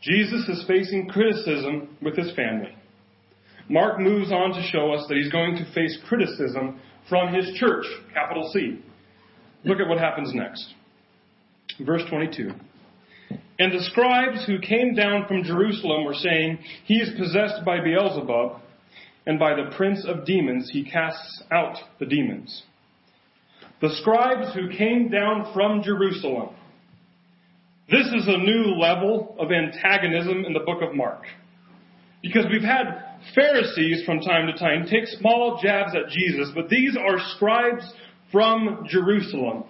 Jesus 0.00 0.48
is 0.48 0.64
facing 0.66 1.08
criticism 1.08 1.96
with 2.02 2.16
his 2.16 2.34
family. 2.34 2.74
Mark 3.68 4.00
moves 4.00 4.32
on 4.32 4.52
to 4.52 4.62
show 4.70 4.92
us 4.92 5.06
that 5.08 5.16
he's 5.16 5.30
going 5.30 5.56
to 5.56 5.72
face 5.72 5.96
criticism 6.08 6.80
from 7.08 7.32
his 7.32 7.52
church, 7.54 7.84
capital 8.12 8.50
C. 8.52 8.80
Look 9.64 9.78
at 9.78 9.88
what 9.88 9.98
happens 9.98 10.32
next. 10.34 10.74
Verse 11.80 12.02
22. 12.10 12.50
And 13.58 13.72
the 13.72 13.84
scribes 13.84 14.44
who 14.46 14.58
came 14.58 14.94
down 14.94 15.26
from 15.26 15.44
Jerusalem 15.44 16.04
were 16.04 16.14
saying, 16.14 16.58
He 16.84 16.96
is 16.96 17.16
possessed 17.16 17.64
by 17.64 17.80
Beelzebub, 17.80 18.60
and 19.26 19.38
by 19.38 19.54
the 19.54 19.74
prince 19.76 20.04
of 20.06 20.24
demons 20.24 20.70
he 20.72 20.84
casts 20.84 21.42
out 21.52 21.76
the 22.00 22.06
demons. 22.06 22.64
The 23.82 23.90
scribes 23.96 24.54
who 24.54 24.68
came 24.78 25.10
down 25.10 25.52
from 25.52 25.82
Jerusalem. 25.82 26.50
This 27.90 28.06
is 28.06 28.28
a 28.28 28.38
new 28.38 28.76
level 28.76 29.34
of 29.40 29.50
antagonism 29.50 30.44
in 30.44 30.52
the 30.52 30.60
book 30.60 30.82
of 30.82 30.94
Mark. 30.94 31.24
Because 32.22 32.44
we've 32.48 32.62
had 32.62 33.18
Pharisees 33.34 34.04
from 34.06 34.20
time 34.20 34.46
to 34.46 34.56
time 34.56 34.86
take 34.88 35.08
small 35.08 35.60
jabs 35.60 35.96
at 35.96 36.10
Jesus, 36.10 36.50
but 36.54 36.68
these 36.68 36.96
are 36.96 37.18
scribes 37.34 37.82
from 38.30 38.86
Jerusalem. 38.88 39.64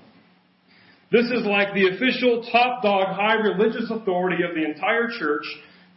This 1.11 1.25
is 1.31 1.47
like 1.47 1.73
the 1.73 1.89
official 1.89 2.47
top 2.53 2.83
dog 2.83 3.17
high 3.17 3.37
religious 3.37 3.91
authority 3.91 4.45
of 4.45 4.55
the 4.55 4.63
entire 4.63 5.09
church 5.19 5.45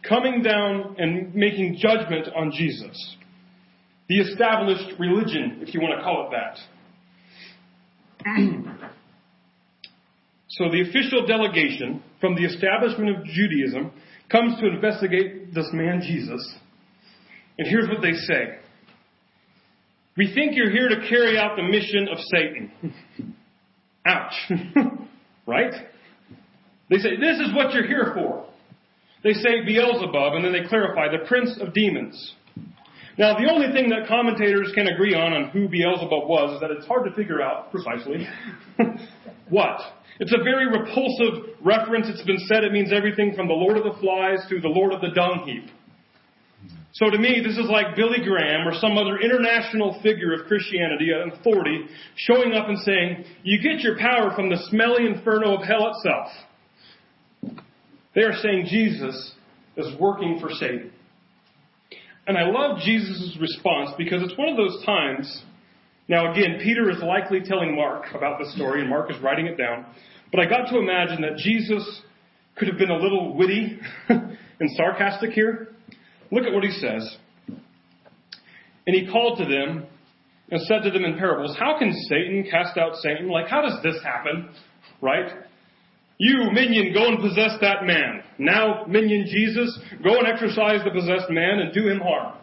coming 0.08 0.42
down 0.42 0.96
and 0.98 1.34
making 1.34 1.76
judgment 1.76 2.28
on 2.34 2.50
Jesus. 2.50 3.16
The 4.08 4.20
established 4.20 4.98
religion, 4.98 5.58
if 5.60 5.74
you 5.74 5.82
want 5.82 5.98
to 5.98 6.02
call 6.02 6.28
it 6.28 6.30
that. 6.30 6.75
so 10.48 10.70
the 10.70 10.82
official 10.82 11.26
delegation 11.26 12.02
from 12.20 12.34
the 12.34 12.44
establishment 12.44 13.16
of 13.16 13.24
Judaism 13.24 13.92
comes 14.30 14.58
to 14.60 14.66
investigate 14.66 15.54
this 15.54 15.68
man 15.72 16.00
Jesus. 16.02 16.56
And 17.58 17.68
here's 17.68 17.88
what 17.88 18.02
they 18.02 18.12
say. 18.12 18.58
We 20.16 20.32
think 20.34 20.56
you're 20.56 20.70
here 20.70 20.88
to 20.88 21.08
carry 21.08 21.38
out 21.38 21.56
the 21.56 21.62
mission 21.62 22.08
of 22.10 22.18
Satan. 22.18 22.72
Ouch. 24.06 24.34
right? 25.46 25.74
They 26.88 26.96
say, 26.96 27.16
this 27.20 27.38
is 27.38 27.54
what 27.54 27.72
you're 27.74 27.86
here 27.86 28.12
for. 28.14 28.46
They 29.22 29.32
say 29.32 29.64
Beelzebub, 29.64 30.34
and 30.34 30.44
then 30.44 30.52
they 30.52 30.68
clarify, 30.68 31.08
the 31.10 31.26
prince 31.26 31.58
of 31.60 31.74
demons. 31.74 32.34
Now, 33.18 33.38
the 33.38 33.50
only 33.50 33.72
thing 33.72 33.88
that 33.90 34.06
commentators 34.08 34.72
can 34.74 34.88
agree 34.88 35.14
on 35.14 35.32
on 35.32 35.48
who 35.48 35.68
Beelzebub 35.68 36.28
was 36.28 36.54
is 36.54 36.60
that 36.60 36.70
it's 36.70 36.86
hard 36.86 37.08
to 37.08 37.14
figure 37.14 37.40
out 37.40 37.70
precisely 37.70 38.28
what. 39.48 39.80
It's 40.20 40.32
a 40.32 40.44
very 40.44 40.66
repulsive 40.66 41.56
reference. 41.64 42.08
It's 42.08 42.22
been 42.22 42.40
said 42.46 42.64
it 42.64 42.72
means 42.72 42.92
everything 42.92 43.34
from 43.34 43.48
the 43.48 43.54
Lord 43.54 43.78
of 43.78 43.84
the 43.84 43.98
Flies 44.00 44.40
to 44.50 44.60
the 44.60 44.68
Lord 44.68 44.92
of 44.92 45.00
the 45.00 45.10
Dung 45.14 45.44
Heap. 45.46 45.70
So 46.92 47.10
to 47.10 47.18
me, 47.18 47.42
this 47.44 47.58
is 47.58 47.68
like 47.68 47.94
Billy 47.94 48.24
Graham 48.24 48.66
or 48.66 48.72
some 48.72 48.96
other 48.96 49.18
international 49.18 50.00
figure 50.02 50.32
of 50.32 50.46
Christianity, 50.46 51.10
an 51.12 51.32
authority, 51.38 51.84
showing 52.16 52.54
up 52.54 52.68
and 52.68 52.78
saying, 52.80 53.24
you 53.42 53.62
get 53.62 53.80
your 53.80 53.98
power 53.98 54.34
from 54.34 54.48
the 54.48 54.56
smelly 54.70 55.06
inferno 55.06 55.56
of 55.56 55.66
hell 55.66 55.92
itself. 55.92 57.58
They 58.14 58.22
are 58.22 58.36
saying 58.40 58.66
Jesus 58.70 59.34
is 59.76 59.98
working 60.00 60.38
for 60.40 60.48
Satan. 60.50 60.90
And 62.26 62.36
I 62.36 62.50
love 62.50 62.78
Jesus' 62.80 63.36
response 63.40 63.90
because 63.96 64.22
it's 64.22 64.36
one 64.36 64.48
of 64.48 64.56
those 64.56 64.84
times. 64.84 65.42
Now, 66.08 66.32
again, 66.32 66.58
Peter 66.62 66.90
is 66.90 66.98
likely 67.02 67.40
telling 67.40 67.74
Mark 67.74 68.06
about 68.14 68.38
the 68.38 68.50
story, 68.52 68.80
and 68.80 68.90
Mark 68.90 69.10
is 69.10 69.20
writing 69.22 69.46
it 69.46 69.56
down. 69.56 69.86
But 70.32 70.40
I 70.40 70.46
got 70.46 70.68
to 70.70 70.78
imagine 70.78 71.20
that 71.22 71.36
Jesus 71.36 72.02
could 72.56 72.68
have 72.68 72.78
been 72.78 72.90
a 72.90 72.98
little 72.98 73.36
witty 73.36 73.78
and 74.08 74.70
sarcastic 74.76 75.30
here. 75.30 75.68
Look 76.32 76.44
at 76.44 76.52
what 76.52 76.64
he 76.64 76.72
says. 76.72 77.16
And 78.86 78.94
he 78.94 79.10
called 79.10 79.38
to 79.38 79.44
them 79.44 79.86
and 80.50 80.60
said 80.62 80.82
to 80.84 80.90
them 80.90 81.04
in 81.04 81.18
parables, 81.18 81.56
How 81.58 81.78
can 81.78 81.92
Satan 82.08 82.46
cast 82.50 82.76
out 82.78 82.96
Satan? 82.96 83.28
Like, 83.28 83.48
how 83.48 83.62
does 83.62 83.82
this 83.82 83.96
happen? 84.02 84.50
Right? 85.00 85.30
You, 86.18 86.50
minion, 86.50 86.94
go 86.94 87.08
and 87.08 87.18
possess 87.18 87.58
that 87.60 87.84
man. 87.84 88.22
Now, 88.38 88.84
minion 88.86 89.26
Jesus, 89.26 89.78
go 90.02 90.18
and 90.18 90.26
exorcise 90.26 90.80
the 90.84 90.90
possessed 90.90 91.30
man 91.30 91.58
and 91.58 91.74
do 91.74 91.88
him 91.88 92.00
harm. 92.00 92.38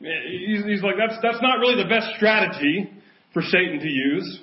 He's 0.00 0.82
like, 0.82 0.96
that's, 0.98 1.20
that's 1.22 1.40
not 1.40 1.60
really 1.60 1.80
the 1.80 1.88
best 1.88 2.08
strategy 2.16 2.90
for 3.32 3.42
Satan 3.42 3.78
to 3.80 3.88
use. 3.88 4.40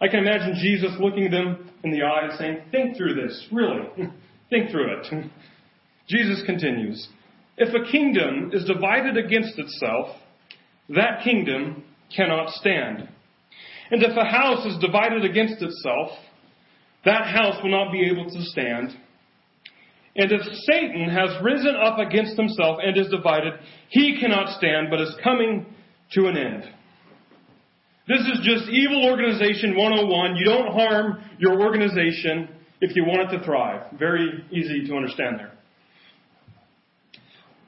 I 0.00 0.08
can 0.08 0.20
imagine 0.20 0.54
Jesus 0.60 0.92
looking 1.00 1.30
them 1.30 1.70
in 1.82 1.90
the 1.90 2.02
eye 2.02 2.28
and 2.28 2.38
saying, 2.38 2.58
think 2.70 2.96
through 2.96 3.14
this, 3.14 3.46
really. 3.50 3.88
think 4.50 4.70
through 4.70 5.00
it. 5.00 5.30
Jesus 6.08 6.42
continues, 6.46 7.08
if 7.56 7.74
a 7.74 7.90
kingdom 7.90 8.50
is 8.52 8.64
divided 8.64 9.16
against 9.16 9.58
itself, 9.58 10.16
that 10.90 11.24
kingdom 11.24 11.84
cannot 12.14 12.50
stand. 12.50 13.08
And 13.90 14.02
if 14.02 14.16
a 14.16 14.24
house 14.24 14.64
is 14.66 14.78
divided 14.78 15.24
against 15.24 15.62
itself, 15.62 16.10
that 17.06 17.26
house 17.26 17.56
will 17.62 17.70
not 17.70 17.90
be 17.90 18.04
able 18.10 18.28
to 18.28 18.42
stand. 18.42 18.90
And 20.16 20.32
if 20.32 20.40
Satan 20.64 21.08
has 21.08 21.30
risen 21.42 21.76
up 21.76 21.98
against 21.98 22.36
himself 22.36 22.78
and 22.82 22.96
is 22.96 23.08
divided, 23.08 23.54
he 23.88 24.18
cannot 24.20 24.56
stand, 24.58 24.88
but 24.90 25.00
is 25.00 25.14
coming 25.22 25.66
to 26.12 26.26
an 26.26 26.36
end. 26.36 26.64
This 28.08 28.20
is 28.20 28.40
just 28.42 28.68
evil 28.70 29.04
organization 29.04 29.76
101. 29.76 30.36
You 30.36 30.44
don't 30.44 30.72
harm 30.72 31.22
your 31.38 31.60
organization 31.60 32.48
if 32.80 32.94
you 32.94 33.04
want 33.04 33.32
it 33.32 33.38
to 33.38 33.44
thrive. 33.44 33.92
Very 33.98 34.44
easy 34.50 34.86
to 34.86 34.94
understand 34.94 35.38
there. 35.38 35.52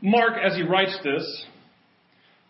Mark, 0.00 0.35
as 0.42 0.54
he 0.54 0.62
writes 0.62 0.97
this, 1.02 1.45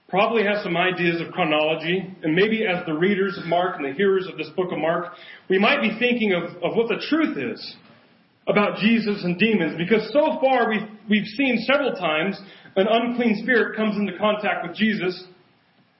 probably 0.08 0.42
have 0.42 0.62
some 0.62 0.76
ideas 0.76 1.20
of 1.20 1.32
chronology, 1.32 2.14
and 2.22 2.34
maybe 2.34 2.64
as 2.64 2.84
the 2.86 2.94
readers 2.94 3.36
of 3.38 3.44
Mark 3.46 3.76
and 3.76 3.84
the 3.84 3.92
hearers 3.92 4.26
of 4.26 4.38
this 4.38 4.48
book 4.56 4.72
of 4.72 4.78
Mark, 4.78 5.12
we 5.50 5.58
might 5.58 5.82
be 5.82 5.96
thinking 5.98 6.32
of, 6.32 6.44
of 6.62 6.76
what 6.76 6.88
the 6.88 7.02
truth 7.08 7.36
is 7.36 7.76
about 8.46 8.78
Jesus 8.78 9.22
and 9.24 9.38
demons, 9.38 9.76
because 9.76 10.10
so 10.10 10.38
far 10.40 10.70
we've, 10.70 10.88
we've 11.10 11.26
seen 11.36 11.58
several 11.70 11.92
times 11.92 12.40
an 12.76 12.86
unclean 12.88 13.40
spirit 13.42 13.76
comes 13.76 13.96
into 13.96 14.16
contact 14.16 14.66
with 14.66 14.74
Jesus. 14.76 15.24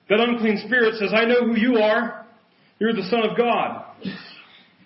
That 0.08 0.20
unclean 0.20 0.62
spirit 0.64 0.94
says, 0.94 1.10
I 1.14 1.26
know 1.26 1.44
who 1.44 1.58
you 1.58 1.76
are. 1.76 2.24
You're 2.78 2.94
the 2.94 3.06
Son 3.10 3.28
of 3.28 3.36
God. 3.36 3.84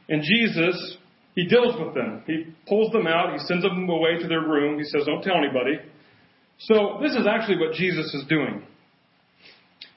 And 0.08 0.22
Jesus, 0.22 0.96
he 1.36 1.46
deals 1.46 1.76
with 1.78 1.94
them. 1.94 2.24
He 2.26 2.46
pulls 2.66 2.90
them 2.90 3.06
out. 3.06 3.32
He 3.32 3.38
sends 3.46 3.62
them 3.62 3.88
away 3.88 4.18
to 4.20 4.26
their 4.26 4.40
room. 4.40 4.78
He 4.78 4.84
says, 4.84 5.02
don't 5.06 5.22
tell 5.22 5.36
anybody. 5.36 5.78
So 6.58 6.98
this 7.00 7.12
is 7.12 7.26
actually 7.28 7.58
what 7.58 7.74
Jesus 7.74 8.12
is 8.14 8.24
doing. 8.28 8.66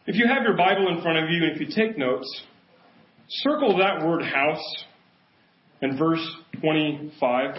If 0.08 0.16
you 0.18 0.28
have 0.28 0.44
your 0.44 0.56
Bible 0.56 0.88
in 0.96 1.02
front 1.02 1.18
of 1.18 1.32
you 1.32 1.44
and 1.44 1.56
if 1.56 1.60
you 1.60 1.68
take 1.76 1.98
notes, 1.98 2.44
circle 3.28 3.78
that 3.80 4.06
word 4.06 4.24
house 4.24 4.86
in 5.82 5.98
verse 5.98 6.24
25, 6.62 7.56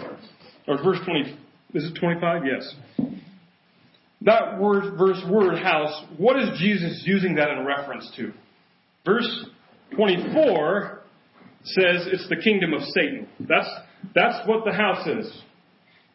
or 0.65 0.81
verse 0.81 0.99
20, 1.05 1.37
is 1.73 1.91
it 1.91 1.99
25? 1.99 2.43
Yes. 2.45 2.75
That 4.21 4.59
word, 4.59 4.97
verse 4.97 5.21
word 5.29 5.59
house, 5.59 6.05
what 6.17 6.39
is 6.39 6.57
Jesus 6.57 7.03
using 7.05 7.35
that 7.35 7.49
in 7.49 7.65
reference 7.65 8.09
to? 8.15 8.31
Verse 9.05 9.45
24 9.97 11.01
says 11.63 12.07
it's 12.07 12.29
the 12.29 12.37
kingdom 12.37 12.73
of 12.73 12.81
Satan. 12.81 13.27
That's, 13.41 13.69
that's 14.15 14.47
what 14.47 14.63
the 14.63 14.71
house 14.71 15.05
is. 15.05 15.41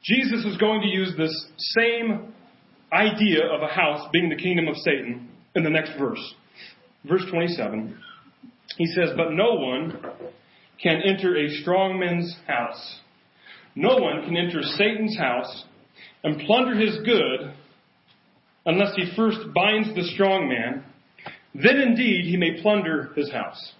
Jesus 0.02 0.46
is 0.46 0.56
going 0.56 0.80
to 0.80 0.88
use 0.88 1.12
this 1.16 1.46
same 1.76 2.32
idea 2.90 3.44
of 3.44 3.60
a 3.62 3.72
house 3.72 4.08
being 4.14 4.30
the 4.30 4.36
kingdom 4.36 4.66
of 4.66 4.76
Satan 4.76 5.28
in 5.54 5.64
the 5.64 5.70
next 5.70 5.92
verse. 5.98 6.34
Verse 7.04 7.22
27. 7.30 7.96
He 8.76 8.86
says, 8.86 9.10
But 9.16 9.32
no 9.32 9.54
one 9.54 9.98
can 10.82 11.00
enter 11.02 11.36
a 11.36 11.50
strong 11.60 11.98
man's 11.98 12.34
house. 12.46 13.00
No 13.74 13.96
one 13.96 14.24
can 14.24 14.36
enter 14.36 14.62
Satan's 14.62 15.16
house 15.16 15.64
and 16.24 16.40
plunder 16.46 16.74
his 16.74 16.98
good 17.04 17.54
unless 18.66 18.94
he 18.96 19.12
first 19.16 19.38
binds 19.54 19.94
the 19.94 20.04
strong 20.14 20.48
man. 20.48 20.84
Then 21.54 21.80
indeed 21.80 22.24
he 22.26 22.36
may 22.36 22.60
plunder 22.62 23.10
his 23.14 23.30
house. 23.30 23.72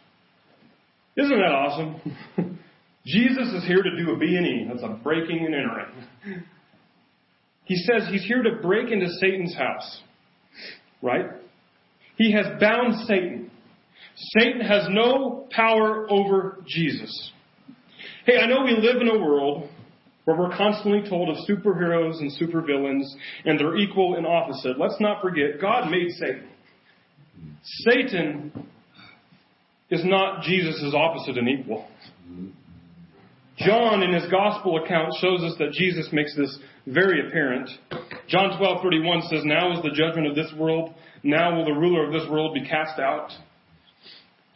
Isn't 1.16 1.38
that 1.38 1.52
awesome? 1.52 2.16
Jesus 3.06 3.48
is 3.52 3.64
here 3.66 3.82
to 3.82 3.96
do 3.96 4.12
a 4.12 4.16
B&E. 4.16 4.66
That's 4.68 4.82
a 4.82 4.98
breaking 5.02 5.44
and 5.44 5.54
entering. 5.54 6.44
He 7.64 7.76
says 7.76 8.08
he's 8.10 8.24
here 8.24 8.42
to 8.42 8.62
break 8.62 8.90
into 8.90 9.08
Satan's 9.20 9.54
house. 9.54 10.00
Right? 11.00 11.26
He 12.16 12.32
has 12.32 12.46
bound 12.60 13.06
Satan. 13.06 13.50
Satan 14.38 14.60
has 14.60 14.86
no 14.90 15.46
power 15.50 16.06
over 16.10 16.62
Jesus. 16.66 17.32
Hey, 18.24 18.38
I 18.38 18.46
know 18.46 18.62
we 18.64 18.72
live 18.72 19.00
in 19.00 19.08
a 19.08 19.18
world 19.18 19.68
where 20.24 20.36
we're 20.36 20.56
constantly 20.56 21.08
told 21.08 21.28
of 21.28 21.36
superheroes 21.48 22.20
and 22.20 22.30
supervillains 22.30 23.06
and 23.44 23.58
they're 23.58 23.76
equal 23.76 24.16
and 24.16 24.26
opposite. 24.26 24.78
Let's 24.78 25.00
not 25.00 25.20
forget, 25.20 25.60
God 25.60 25.90
made 25.90 26.10
Satan. 26.12 26.48
Satan 27.62 28.68
is 29.90 30.04
not 30.04 30.42
Jesus' 30.42 30.94
opposite 30.94 31.36
and 31.36 31.48
equal. 31.48 31.86
John, 33.58 34.02
in 34.02 34.12
his 34.12 34.30
gospel 34.30 34.82
account, 34.82 35.12
shows 35.20 35.42
us 35.42 35.54
that 35.58 35.72
Jesus 35.72 36.08
makes 36.12 36.34
this 36.36 36.58
very 36.86 37.28
apparent. 37.28 37.68
John 38.26 38.56
12:31 38.58 39.22
says, 39.22 39.44
"Now 39.44 39.72
is 39.72 39.82
the 39.82 39.90
judgment 39.90 40.26
of 40.26 40.34
this 40.34 40.52
world. 40.54 40.94
Now 41.22 41.56
will 41.56 41.64
the 41.64 41.72
ruler 41.72 42.06
of 42.06 42.12
this 42.12 42.28
world 42.28 42.54
be 42.54 42.64
cast 42.66 42.98
out." 42.98 43.32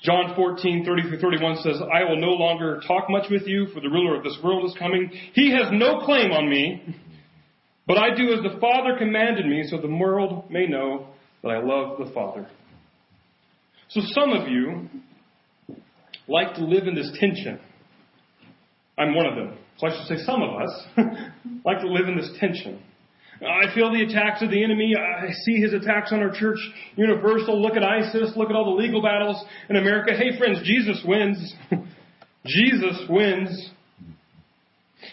John 0.02 0.34
14:30 0.34 1.08
through 1.08 1.18
31 1.18 1.56
says, 1.56 1.80
"I 1.80 2.04
will 2.04 2.16
no 2.16 2.32
longer 2.32 2.80
talk 2.86 3.08
much 3.10 3.28
with 3.30 3.46
you, 3.48 3.66
for 3.66 3.80
the 3.80 3.88
ruler 3.88 4.14
of 4.14 4.22
this 4.22 4.40
world 4.42 4.64
is 4.64 4.74
coming. 4.74 5.10
He 5.32 5.50
has 5.50 5.70
no 5.72 6.00
claim 6.00 6.32
on 6.32 6.48
me, 6.48 6.82
but 7.86 7.98
I 7.98 8.14
do 8.14 8.32
as 8.32 8.42
the 8.42 8.58
Father 8.60 8.96
commanded 8.96 9.46
me, 9.46 9.64
so 9.64 9.78
the 9.78 9.88
world 9.88 10.50
may 10.50 10.66
know 10.66 11.06
that 11.42 11.50
I 11.50 11.58
love 11.58 11.98
the 11.98 12.06
Father." 12.06 12.46
So 13.88 14.00
some 14.00 14.32
of 14.32 14.48
you 14.48 14.88
like 16.28 16.54
to 16.54 16.64
live 16.64 16.88
in 16.88 16.94
this 16.94 17.10
tension. 17.18 17.60
I'm 18.98 19.14
one 19.14 19.26
of 19.26 19.36
them. 19.36 19.56
So 19.78 19.86
I 19.86 19.90
should 19.90 20.06
say 20.06 20.24
some 20.24 20.42
of 20.42 20.60
us 20.60 20.86
like 21.64 21.80
to 21.80 21.88
live 21.88 22.08
in 22.08 22.16
this 22.16 22.30
tension. 22.38 22.82
I 23.42 23.74
feel 23.74 23.92
the 23.92 24.02
attacks 24.02 24.42
of 24.42 24.50
the 24.50 24.62
enemy. 24.62 24.94
I 24.96 25.30
see 25.44 25.60
his 25.60 25.74
attacks 25.74 26.12
on 26.12 26.20
our 26.20 26.32
church 26.32 26.58
universal. 26.96 27.60
Look 27.60 27.76
at 27.76 27.82
ISIS. 27.82 28.32
Look 28.36 28.48
at 28.48 28.56
all 28.56 28.76
the 28.76 28.82
legal 28.82 29.02
battles 29.02 29.44
in 29.68 29.76
America. 29.76 30.12
Hey 30.16 30.38
friends, 30.38 30.60
Jesus 30.64 31.02
wins. 31.04 31.54
Jesus 32.46 33.02
wins. 33.08 33.70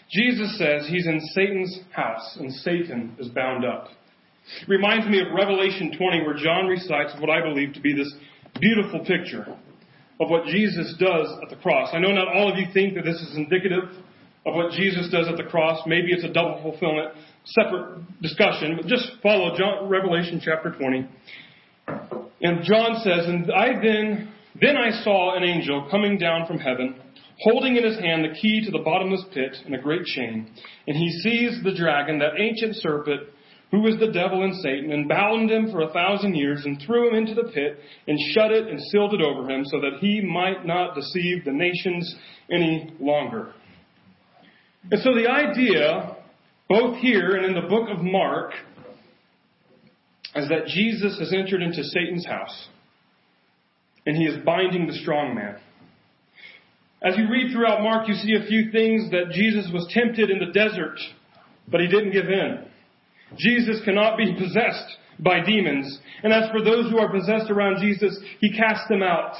Jesus 0.10 0.58
says 0.58 0.88
he's 0.88 1.08
in 1.08 1.20
Satan's 1.34 1.80
house 1.92 2.38
and 2.40 2.52
Satan 2.52 3.16
is 3.20 3.28
bound 3.30 3.66
up. 3.66 3.88
It 4.62 4.70
reminds 4.70 5.08
me 5.08 5.20
of 5.20 5.28
Revelation 5.36 5.96
20 5.98 6.22
where 6.26 6.36
John 6.36 6.68
recites 6.68 7.14
what 7.20 7.30
I 7.30 7.42
believe 7.42 7.74
to 7.74 7.82
be 7.82 7.94
this 7.94 8.14
beautiful 8.60 9.00
picture 9.06 9.46
of 10.20 10.30
what 10.30 10.46
Jesus 10.46 10.96
does 11.00 11.28
at 11.42 11.50
the 11.50 11.56
cross. 11.62 11.90
I 11.94 12.00
know 12.00 12.12
not 12.12 12.28
all 12.28 12.52
of 12.52 12.58
you 12.58 12.68
think 12.74 12.96
that 12.96 13.04
this 13.04 13.20
is 13.22 13.36
indicative 13.36 13.90
of 14.46 14.56
what 14.56 14.72
Jesus 14.72 15.10
does 15.10 15.28
at 15.28 15.38
the 15.38 15.50
cross. 15.50 15.82
Maybe 15.88 16.12
it's 16.12 16.24
a 16.24 16.32
double 16.32 16.62
fulfillment, 16.62 17.14
separate 17.46 18.22
discussion, 18.22 18.78
but 18.78 18.88
just 18.88 19.12
follow 19.22 19.58
John, 19.58 19.90
Revelation 19.90 20.42
chapter 20.44 20.72
20. 20.72 21.10
And 22.42 22.64
John 22.64 23.02
says, 23.04 23.26
And 23.28 23.52
I 23.52 23.80
then, 23.82 24.34
then 24.60 24.78
I 24.78 25.04
saw 25.04 25.36
an 25.36 25.44
angel 25.44 25.88
coming 25.92 26.18
down 26.18 26.48
from 26.48 26.58
heaven, 26.58 26.96
holding 27.40 27.76
in 27.76 27.84
his 27.84 28.00
hand 28.00 28.24
the 28.24 28.36
key 28.40 28.64
to 28.66 28.72
the 28.72 28.84
bottomless 28.84 29.24
pit 29.34 29.56
and 29.66 29.76
a 29.76 29.82
great 29.82 30.06
chain. 30.06 30.50
And 30.88 30.96
he 30.96 31.10
seized 31.22 31.64
the 31.64 31.74
dragon, 31.76 32.20
that 32.20 32.40
ancient 32.40 32.76
serpent, 32.78 33.22
who 33.72 33.88
is 33.88 34.00
the 34.00 34.12
devil 34.12 34.44
and 34.44 34.56
Satan, 34.62 34.92
and 34.92 35.10
bound 35.10 35.50
him 35.50 35.72
for 35.72 35.82
a 35.82 35.92
thousand 35.92 36.36
years, 36.36 36.62
and 36.64 36.82
threw 36.86 37.10
him 37.10 37.16
into 37.16 37.34
the 37.34 37.50
pit, 37.52 37.80
and 38.08 38.20
shut 38.34 38.52
it 38.52 38.68
and 38.68 38.80
sealed 38.92 39.16
it 39.16 39.22
over 39.22 39.50
him, 39.50 39.66
so 39.66 39.80
that 39.80 39.98
he 40.00 40.22
might 40.22 40.66
not 40.66 40.96
deceive 40.96 41.44
the 41.44 41.52
nations 41.52 42.16
any 42.52 42.94
longer. 43.00 43.52
And 44.92 45.02
so 45.02 45.16
the 45.16 45.28
idea, 45.28 46.18
both 46.70 46.98
here 46.98 47.36
and 47.36 47.46
in 47.46 47.54
the 47.54 47.68
book 47.68 47.90
of 47.90 48.02
Mark, 48.02 48.54
is 50.36 50.50
that 50.50 50.68
Jesus 50.68 51.20
has 51.20 51.34
entered 51.34 51.62
into 51.62 51.84
Satan's 51.84 52.26
house, 52.26 52.68
and 54.06 54.16
he 54.16 54.24
is 54.24 54.44
binding 54.44 54.88
the 54.88 54.94
strong 54.94 55.36
man. 55.36 55.58
As 57.04 57.18
you 57.18 57.30
read 57.30 57.52
throughout 57.52 57.82
Mark, 57.82 58.08
you 58.08 58.14
see 58.14 58.36
a 58.36 58.48
few 58.48 58.72
things 58.72 59.12
that 59.12 59.32
Jesus 59.32 59.70
was 59.74 59.86
tempted 59.94 60.30
in 60.30 60.40
the 60.40 60.54
desert, 60.54 60.98
but 61.68 61.82
he 61.82 61.88
didn't 61.88 62.12
give 62.12 62.30
in. 62.30 62.66
Jesus 63.38 63.82
cannot 63.84 64.18
be 64.18 64.34
possessed 64.34 64.98
by 65.20 65.42
demons. 65.46 66.00
And 66.24 66.32
as 66.32 66.50
for 66.52 66.64
those 66.64 66.90
who 66.90 67.00
are 67.00 67.12
possessed 67.12 67.52
around 67.52 67.82
Jesus, 67.82 68.18
he 68.40 68.52
casts 68.52 68.88
them 68.90 69.04
out. 69.04 69.34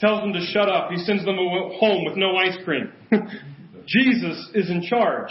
Tells 0.00 0.20
them 0.20 0.32
to 0.32 0.40
shut 0.52 0.68
up. 0.68 0.90
He 0.90 0.98
sends 0.98 1.24
them 1.24 1.36
home 1.36 2.04
with 2.04 2.16
no 2.16 2.36
ice 2.36 2.56
cream. 2.64 2.92
Jesus 3.86 4.50
is 4.54 4.70
in 4.70 4.82
charge. 4.82 5.30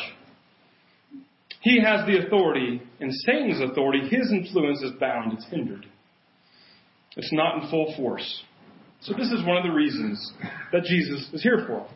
He 1.62 1.82
has 1.82 2.06
the 2.06 2.26
authority, 2.26 2.82
and 3.00 3.14
Satan's 3.14 3.62
authority, 3.62 4.08
his 4.08 4.32
influence 4.32 4.82
is 4.82 4.92
bound, 5.00 5.34
it's 5.34 5.46
hindered. 5.50 5.86
It's 7.18 7.34
not 7.34 7.62
in 7.62 7.70
full 7.70 7.94
force. 7.98 8.44
So 9.02 9.14
this 9.14 9.32
is 9.32 9.46
one 9.46 9.58
of 9.58 9.64
the 9.64 9.72
reasons 9.72 10.34
that 10.72 10.84
Jesus 10.84 11.30
is 11.34 11.42
here 11.42 11.66
for. 11.68 11.88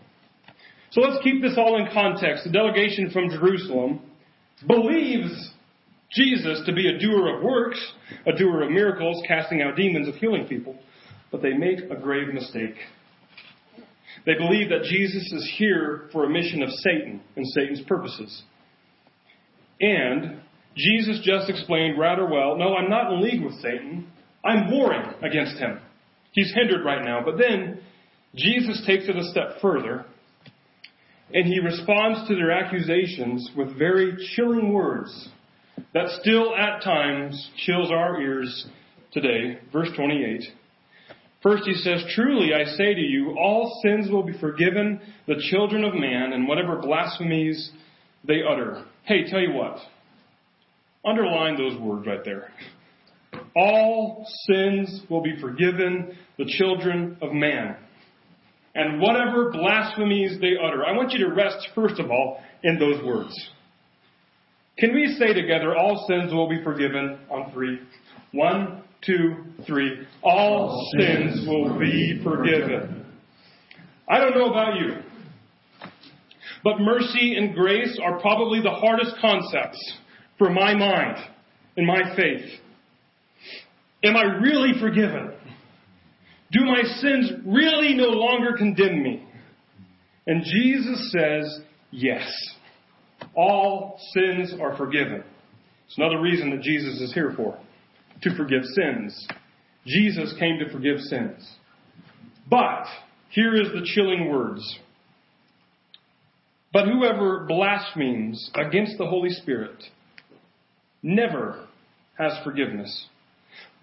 So 0.91 1.01
let's 1.01 1.23
keep 1.23 1.41
this 1.41 1.55
all 1.57 1.77
in 1.77 1.91
context. 1.93 2.43
The 2.43 2.51
delegation 2.51 3.09
from 3.09 3.29
Jerusalem 3.29 4.01
believes 4.67 5.51
Jesus 6.11 6.61
to 6.65 6.73
be 6.73 6.87
a 6.87 6.99
doer 6.99 7.37
of 7.37 7.43
works, 7.43 7.79
a 8.25 8.37
doer 8.37 8.63
of 8.63 8.71
miracles, 8.71 9.21
casting 9.27 9.61
out 9.61 9.75
demons, 9.75 10.07
of 10.07 10.15
healing 10.15 10.45
people, 10.47 10.77
but 11.31 11.41
they 11.41 11.53
make 11.53 11.79
a 11.89 11.95
grave 11.95 12.33
mistake. 12.33 12.75
They 14.25 14.35
believe 14.35 14.69
that 14.69 14.83
Jesus 14.83 15.31
is 15.31 15.53
here 15.57 16.09
for 16.11 16.25
a 16.25 16.29
mission 16.29 16.61
of 16.61 16.69
Satan 16.69 17.21
and 17.35 17.45
Satan's 17.47 17.81
purposes. 17.81 18.43
And 19.81 20.41
Jesus 20.75 21.19
just 21.23 21.49
explained 21.49 21.99
rather 21.99 22.25
well, 22.25 22.57
no, 22.57 22.75
I'm 22.75 22.89
not 22.89 23.13
in 23.13 23.21
league 23.21 23.43
with 23.43 23.55
Satan. 23.55 24.07
I'm 24.43 24.71
warring 24.71 25.13
against 25.21 25.57
him. 25.57 25.79
He's 26.31 26.53
hindered 26.53 26.83
right 26.85 27.03
now. 27.03 27.21
But 27.23 27.37
then 27.37 27.79
Jesus 28.35 28.83
takes 28.85 29.07
it 29.07 29.15
a 29.15 29.23
step 29.25 29.61
further 29.61 30.05
and 31.33 31.45
he 31.45 31.59
responds 31.59 32.27
to 32.27 32.35
their 32.35 32.51
accusations 32.51 33.51
with 33.55 33.77
very 33.77 34.15
chilling 34.35 34.71
words 34.71 35.29
that 35.93 36.09
still 36.21 36.55
at 36.55 36.83
times 36.83 37.51
chills 37.57 37.91
our 37.91 38.21
ears 38.21 38.67
today. 39.11 39.59
Verse 39.71 39.89
28. 39.95 40.43
First 41.41 41.63
he 41.65 41.73
says, 41.73 42.03
Truly 42.15 42.53
I 42.53 42.63
say 42.63 42.93
to 42.93 43.01
you, 43.01 43.35
all 43.37 43.81
sins 43.83 44.09
will 44.09 44.23
be 44.23 44.37
forgiven 44.39 45.01
the 45.27 45.41
children 45.51 45.83
of 45.83 45.93
man 45.93 46.33
and 46.33 46.47
whatever 46.47 46.77
blasphemies 46.81 47.71
they 48.25 48.41
utter. 48.47 48.85
Hey, 49.03 49.29
tell 49.29 49.41
you 49.41 49.53
what. 49.53 49.77
Underline 51.05 51.57
those 51.57 51.79
words 51.79 52.07
right 52.07 52.23
there. 52.23 52.49
all 53.55 54.25
sins 54.47 55.01
will 55.09 55.21
be 55.21 55.35
forgiven 55.39 56.17
the 56.37 56.45
children 56.57 57.17
of 57.21 57.33
man. 57.33 57.75
And 58.75 59.01
whatever 59.01 59.51
blasphemies 59.51 60.39
they 60.39 60.53
utter. 60.61 60.83
I 60.85 60.93
want 60.93 61.11
you 61.11 61.27
to 61.27 61.33
rest, 61.33 61.69
first 61.75 61.99
of 61.99 62.09
all, 62.09 62.39
in 62.63 62.79
those 62.79 63.03
words. 63.03 63.33
Can 64.79 64.95
we 64.95 65.15
say 65.19 65.33
together, 65.33 65.75
all 65.75 66.05
sins 66.07 66.33
will 66.33 66.49
be 66.49 66.63
forgiven 66.63 67.19
on 67.29 67.51
three? 67.51 67.79
One, 68.31 68.81
two, 69.05 69.45
three. 69.67 70.07
All 70.23 70.89
sins 70.97 71.47
will 71.47 71.77
be 71.77 72.19
forgiven. 72.23 73.05
I 74.09 74.17
don't 74.17 74.35
know 74.35 74.49
about 74.49 74.75
you, 74.77 74.95
but 76.63 76.79
mercy 76.79 77.35
and 77.37 77.53
grace 77.53 77.99
are 78.03 78.19
probably 78.19 78.61
the 78.61 78.69
hardest 78.69 79.15
concepts 79.19 79.79
for 80.37 80.49
my 80.49 80.73
mind 80.73 81.17
and 81.77 81.85
my 81.85 82.15
faith. 82.15 82.49
Am 84.03 84.15
I 84.15 84.23
really 84.41 84.73
forgiven? 84.79 85.33
Do 86.51 86.65
my 86.65 86.83
sins 86.83 87.31
really 87.45 87.95
no 87.95 88.09
longer 88.09 88.55
condemn 88.57 89.01
me? 89.01 89.27
And 90.27 90.43
Jesus 90.43 91.11
says, 91.11 91.59
yes. 91.91 92.29
All 93.35 93.99
sins 94.13 94.53
are 94.61 94.77
forgiven. 94.77 95.23
It's 95.87 95.97
another 95.97 96.21
reason 96.21 96.49
that 96.51 96.61
Jesus 96.61 97.01
is 97.01 97.13
here 97.13 97.33
for, 97.35 97.57
to 98.21 98.35
forgive 98.35 98.63
sins. 98.63 99.27
Jesus 99.85 100.33
came 100.39 100.59
to 100.59 100.71
forgive 100.71 100.99
sins. 100.99 101.55
But, 102.49 102.85
here 103.29 103.55
is 103.55 103.69
the 103.69 103.85
chilling 103.95 104.31
words. 104.31 104.61
But 106.73 106.87
whoever 106.87 107.45
blasphemes 107.47 108.49
against 108.55 108.97
the 108.97 109.05
Holy 109.05 109.29
Spirit 109.29 109.83
never 111.03 111.67
has 112.17 112.33
forgiveness, 112.43 113.07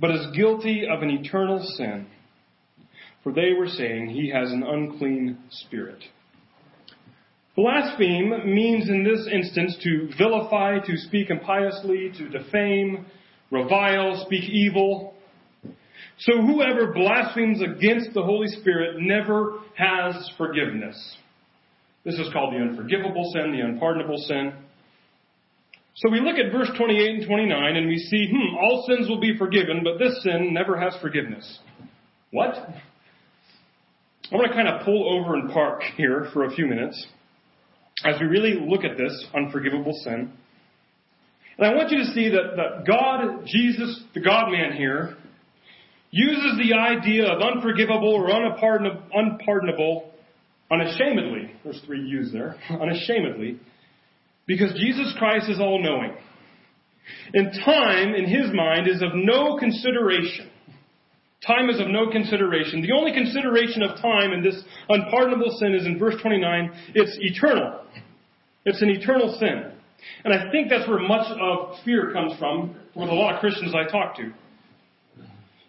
but 0.01 0.11
is 0.11 0.27
guilty 0.35 0.87
of 0.93 1.03
an 1.03 1.11
eternal 1.11 1.63
sin. 1.77 2.09
For 3.23 3.33
they 3.33 3.53
were 3.57 3.69
saying 3.69 4.09
he 4.09 4.31
has 4.31 4.51
an 4.51 4.65
unclean 4.65 5.39
spirit. 5.51 6.03
Blaspheme 7.55 8.55
means 8.55 8.89
in 8.89 9.05
this 9.05 9.29
instance 9.33 9.77
to 9.85 10.09
vilify, 10.19 10.79
to 10.81 10.97
speak 10.97 11.31
impiously, 11.31 12.11
to 12.17 12.29
defame, 12.29 13.07
revile, 13.53 14.25
speak 14.27 14.49
evil. 14.49 15.15
So 16.19 16.41
whoever 16.41 16.93
blasphemes 16.93 17.61
against 17.63 18.15
the 18.15 18.23
Holy 18.23 18.49
Spirit 18.49 18.97
never 19.01 19.59
has 19.77 20.31
forgiveness. 20.37 21.17
This 22.05 22.15
is 22.15 22.33
called 22.33 22.55
the 22.55 22.59
unforgivable 22.59 23.31
sin, 23.35 23.53
the 23.53 23.61
unpardonable 23.61 24.17
sin. 24.27 24.53
So 25.97 26.11
we 26.11 26.21
look 26.21 26.37
at 26.37 26.51
verse 26.51 26.71
28 26.79 27.21
and 27.21 27.27
29 27.27 27.77
and 27.77 27.87
we 27.87 27.99
see, 27.99 28.31
hmm, 28.31 28.57
all 28.57 28.87
sins 28.89 29.09
will 29.09 29.21
be 29.21 29.37
forgiven, 29.37 29.83
but 29.85 29.99
this 29.99 30.23
sin 30.23 30.55
never 30.55 30.79
has 30.79 30.95
forgiveness. 31.03 31.59
What? 32.31 32.55
I 32.55 34.37
want 34.37 34.49
to 34.49 34.55
kind 34.55 34.69
of 34.69 34.85
pull 34.85 35.19
over 35.19 35.35
and 35.35 35.51
park 35.51 35.83
here 35.97 36.29
for 36.33 36.45
a 36.45 36.55
few 36.55 36.67
minutes 36.67 37.07
as 38.05 38.19
we 38.21 38.27
really 38.27 38.55
look 38.67 38.85
at 38.85 38.97
this 38.97 39.27
unforgivable 39.35 39.93
sin. 40.05 40.33
And 41.59 41.67
I 41.67 41.75
want 41.75 41.91
you 41.91 41.99
to 41.99 42.07
see 42.07 42.31
that, 42.31 42.57
that 42.57 42.87
God, 42.87 43.45
Jesus, 43.45 44.03
the 44.15 44.21
God 44.21 44.51
man 44.51 44.73
here, 44.73 45.17
uses 46.11 46.59
the 46.63 46.75
idea 46.75 47.27
of 47.27 47.43
unforgivable 47.43 48.15
or 48.15 48.31
unpardonable, 48.31 49.03
unpardonable 49.13 50.10
unashamedly. 50.71 51.53
There's 51.65 51.81
three 51.87 52.01
U's 52.01 52.33
there. 52.33 52.57
Unashamedly 52.71 53.59
because 54.51 54.73
Jesus 54.75 55.15
Christ 55.17 55.49
is 55.49 55.61
all 55.61 55.81
knowing. 55.81 56.13
And 57.33 57.53
time, 57.65 58.15
in 58.17 58.25
his 58.25 58.53
mind, 58.53 58.89
is 58.89 59.01
of 59.01 59.11
no 59.15 59.57
consideration. 59.59 60.51
Time 61.47 61.71
is 61.71 61.79
of 61.81 61.87
no 61.87 62.11
consideration. 62.11 62.83
The 62.83 62.91
only 62.91 63.13
consideration 63.13 63.85
of 63.85 64.01
time 64.01 64.33
in 64.33 64.43
this 64.43 64.61
unpardonable 64.89 65.57
sin 65.61 65.73
is 65.75 65.87
in 65.87 66.01
verse 66.01 66.17
29. 66.21 66.73
It's 66.97 67.17
eternal. 67.21 67.81
It's 68.65 68.83
an 68.83 68.91
eternal 68.91 69.37
sin. 69.39 69.71
And 70.25 70.35
I 70.35 70.51
think 70.51 70.69
that's 70.69 70.89
where 70.89 70.99
much 70.99 71.31
of 71.31 71.77
fear 71.85 72.13
comes 72.13 72.37
from 72.37 72.75
with 72.97 73.09
a 73.09 73.15
lot 73.15 73.37
of 73.37 73.41
Christians 73.41 73.73
I 73.73 73.89
talk 73.89 74.17
to. 74.17 74.33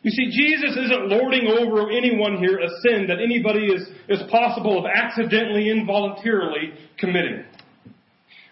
You 0.03 0.09
see, 0.09 0.31
Jesus 0.31 0.75
isn't 0.77 1.09
lording 1.09 1.47
over 1.47 1.91
anyone 1.91 2.37
here 2.37 2.57
a 2.57 2.69
sin 2.81 3.05
that 3.07 3.19
anybody 3.21 3.67
is, 3.67 3.87
is 4.09 4.19
possible 4.31 4.79
of 4.79 4.85
accidentally, 4.85 5.69
involuntarily 5.69 6.73
committing. 6.97 7.45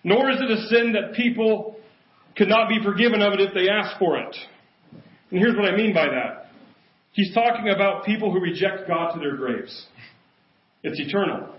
Nor 0.04 0.30
is 0.30 0.38
it 0.40 0.52
a 0.52 0.68
sin 0.68 0.94
that 0.94 1.14
people 1.16 1.78
could 2.38 2.50
not 2.50 2.70
be 2.70 2.80
forgiven 2.84 3.22
of 3.22 3.34
it 3.34 3.42
if 3.42 3.54
they 3.54 3.68
ask 3.68 3.98
for 3.98 4.20
it. 4.20 4.36
And 5.32 5.40
here's 5.40 5.56
what 5.56 5.66
I 5.66 5.76
mean 5.76 5.94
by 5.94 6.06
that. 6.06 6.52
He's 7.12 7.34
talking 7.34 7.70
about 7.70 8.06
people 8.06 8.32
who 8.32 8.40
reject 8.40 8.88
God 8.88 9.14
to 9.14 9.20
their 9.20 9.36
graves. 9.36 9.88
It's 10.84 11.00
eternal. 11.00 11.56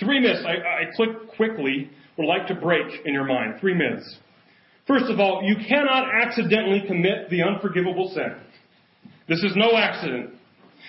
Three 0.00 0.18
myths 0.18 0.42
I, 0.46 0.84
I 0.84 0.96
click 0.96 1.10
quickly 1.36 1.90
would 2.16 2.26
like 2.26 2.48
to 2.48 2.54
break 2.54 2.86
in 3.04 3.12
your 3.12 3.24
mind. 3.24 3.60
Three 3.60 3.74
myths. 3.74 4.16
First 4.86 5.04
of 5.10 5.20
all, 5.20 5.42
you 5.44 5.56
cannot 5.68 6.08
accidentally 6.22 6.82
commit 6.86 7.30
the 7.30 7.42
unforgivable 7.42 8.10
sin. 8.14 8.34
This 9.28 9.42
is 9.42 9.52
no 9.56 9.76
accident. 9.76 10.30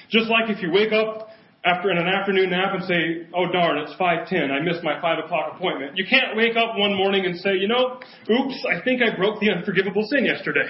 Just 0.10 0.30
like 0.30 0.50
if 0.50 0.62
you 0.62 0.72
wake 0.72 0.92
up 0.92 1.30
after 1.66 1.92
in 1.92 1.98
an 1.98 2.08
afternoon 2.08 2.50
nap 2.50 2.74
and 2.74 2.84
say, 2.84 3.28
oh 3.34 3.52
darn, 3.52 3.78
it's 3.78 3.94
5.10, 3.94 4.52
I 4.52 4.60
missed 4.60 4.84
my 4.84 5.00
5 5.00 5.26
o'clock 5.26 5.54
appointment. 5.56 5.96
You 5.96 6.06
can't 6.10 6.36
wake 6.36 6.58
up 6.58 6.78
one 6.78 6.96
morning 6.96 7.26
and 7.26 7.40
say, 7.40 7.56
you 7.56 7.68
know, 7.68 8.00
oops, 8.30 8.66
I 8.70 8.84
think 8.84 9.02
I 9.02 9.16
broke 9.16 9.40
the 9.40 9.50
unforgivable 9.52 10.06
sin 10.10 10.26
yesterday. 10.26 10.68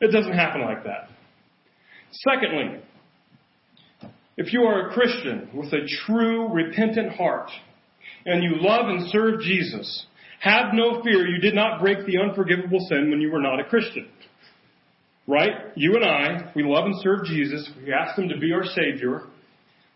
It 0.00 0.10
doesn't 0.10 0.32
happen 0.32 0.62
like 0.62 0.82
that. 0.84 1.08
Secondly, 2.28 2.80
if 4.36 4.52
you 4.52 4.62
are 4.62 4.88
a 4.88 4.92
Christian 4.92 5.48
with 5.54 5.72
a 5.72 5.86
true 6.06 6.52
repentant 6.52 7.12
heart 7.12 7.50
and 8.26 8.42
you 8.42 8.56
love 8.56 8.88
and 8.88 9.08
serve 9.10 9.40
Jesus, 9.40 10.06
have 10.40 10.74
no 10.74 11.02
fear 11.02 11.26
you 11.26 11.40
did 11.40 11.54
not 11.54 11.80
break 11.80 12.04
the 12.06 12.18
unforgivable 12.18 12.80
sin 12.88 13.10
when 13.10 13.20
you 13.20 13.30
were 13.30 13.40
not 13.40 13.60
a 13.60 13.64
Christian. 13.64 14.08
Right? 15.26 15.52
You 15.74 15.94
and 15.94 16.04
I, 16.04 16.52
we 16.54 16.62
love 16.62 16.84
and 16.84 16.94
serve 17.00 17.24
Jesus. 17.24 17.68
We 17.82 17.92
ask 17.92 18.18
Him 18.18 18.28
to 18.28 18.38
be 18.38 18.52
our 18.52 18.64
Savior. 18.64 19.22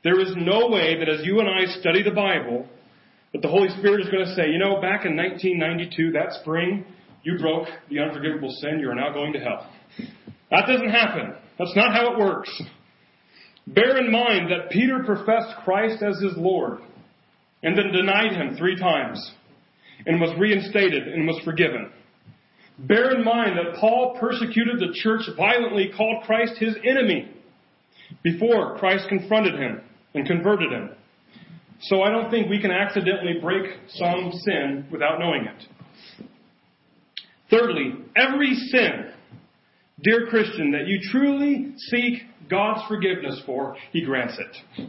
There 0.05 0.21
is 0.21 0.33
no 0.37 0.69
way 0.69 0.99
that 0.99 1.09
as 1.09 1.25
you 1.25 1.41
and 1.41 1.49
I 1.49 1.67
study 1.81 2.03
the 2.03 2.13
Bible, 2.13 2.67
that 3.33 3.43
the 3.43 3.49
Holy 3.49 3.69
Spirit 3.79 4.01
is 4.01 4.09
going 4.11 4.25
to 4.25 4.35
say, 4.35 4.49
you 4.49 4.59
know, 4.59 4.81
back 4.81 5.05
in 5.05 5.17
1992, 5.17 6.13
that 6.13 6.33
spring, 6.41 6.85
you 7.25 7.39
broke 7.39 7.69
the 7.91 7.99
unforgivable 7.99 8.51
sin, 8.61 8.79
you 8.81 8.89
are 8.91 8.95
now 8.95 9.13
going 9.13 9.33
to 9.35 9.39
hell. 9.39 9.71
That 10.51 10.67
doesn't 10.67 10.89
happen. 10.89 11.35
That's 11.59 11.77
not 11.77 11.93
how 11.93 12.13
it 12.13 12.19
works. 12.19 12.63
Bear 13.67 13.99
in 13.99 14.11
mind 14.11 14.51
that 14.51 14.71
Peter 14.71 15.03
professed 15.05 15.57
Christ 15.65 16.03
as 16.03 16.19
his 16.23 16.33
Lord 16.37 16.79
and 17.63 17.77
then 17.77 17.93
denied 17.93 18.33
him 18.33 18.57
three 18.57 18.79
times 18.79 19.33
and 20.07 20.21
was 20.21 20.31
reinstated 20.39 21.09
and 21.09 21.27
was 21.27 21.39
forgiven. 21.45 21.91
Bear 22.79 23.17
in 23.17 23.25
mind 23.25 23.59
that 23.59 23.81
Paul 23.81 24.17
persecuted 24.21 24.79
the 24.79 24.93
church 24.95 25.23
violently, 25.37 25.91
called 25.97 26.23
Christ 26.25 26.55
his 26.59 26.77
enemy 26.85 27.33
before 28.23 28.79
Christ 28.79 29.09
confronted 29.09 29.55
him 29.55 29.81
and 30.15 30.27
converted 30.27 30.71
him. 30.73 30.91
So 31.83 32.03
I 32.03 32.11
don't 32.11 32.31
think 32.31 32.49
we 32.49 32.61
can 32.61 32.71
accidentally 32.71 33.39
break 33.41 33.65
some 33.89 34.33
sin 34.45 34.87
without 34.91 35.19
knowing 35.19 35.45
it. 35.45 36.27
Thirdly, 37.51 37.95
every 38.17 38.55
sin, 38.55 39.13
dear 40.03 40.27
Christian, 40.29 40.73
that 40.73 40.87
you 40.87 40.99
truly 41.11 41.73
seek 41.91 42.23
God's 42.49 42.87
forgiveness 42.89 43.41
for, 43.47 43.77
He 43.93 44.05
grants 44.05 44.39
it. 44.39 44.89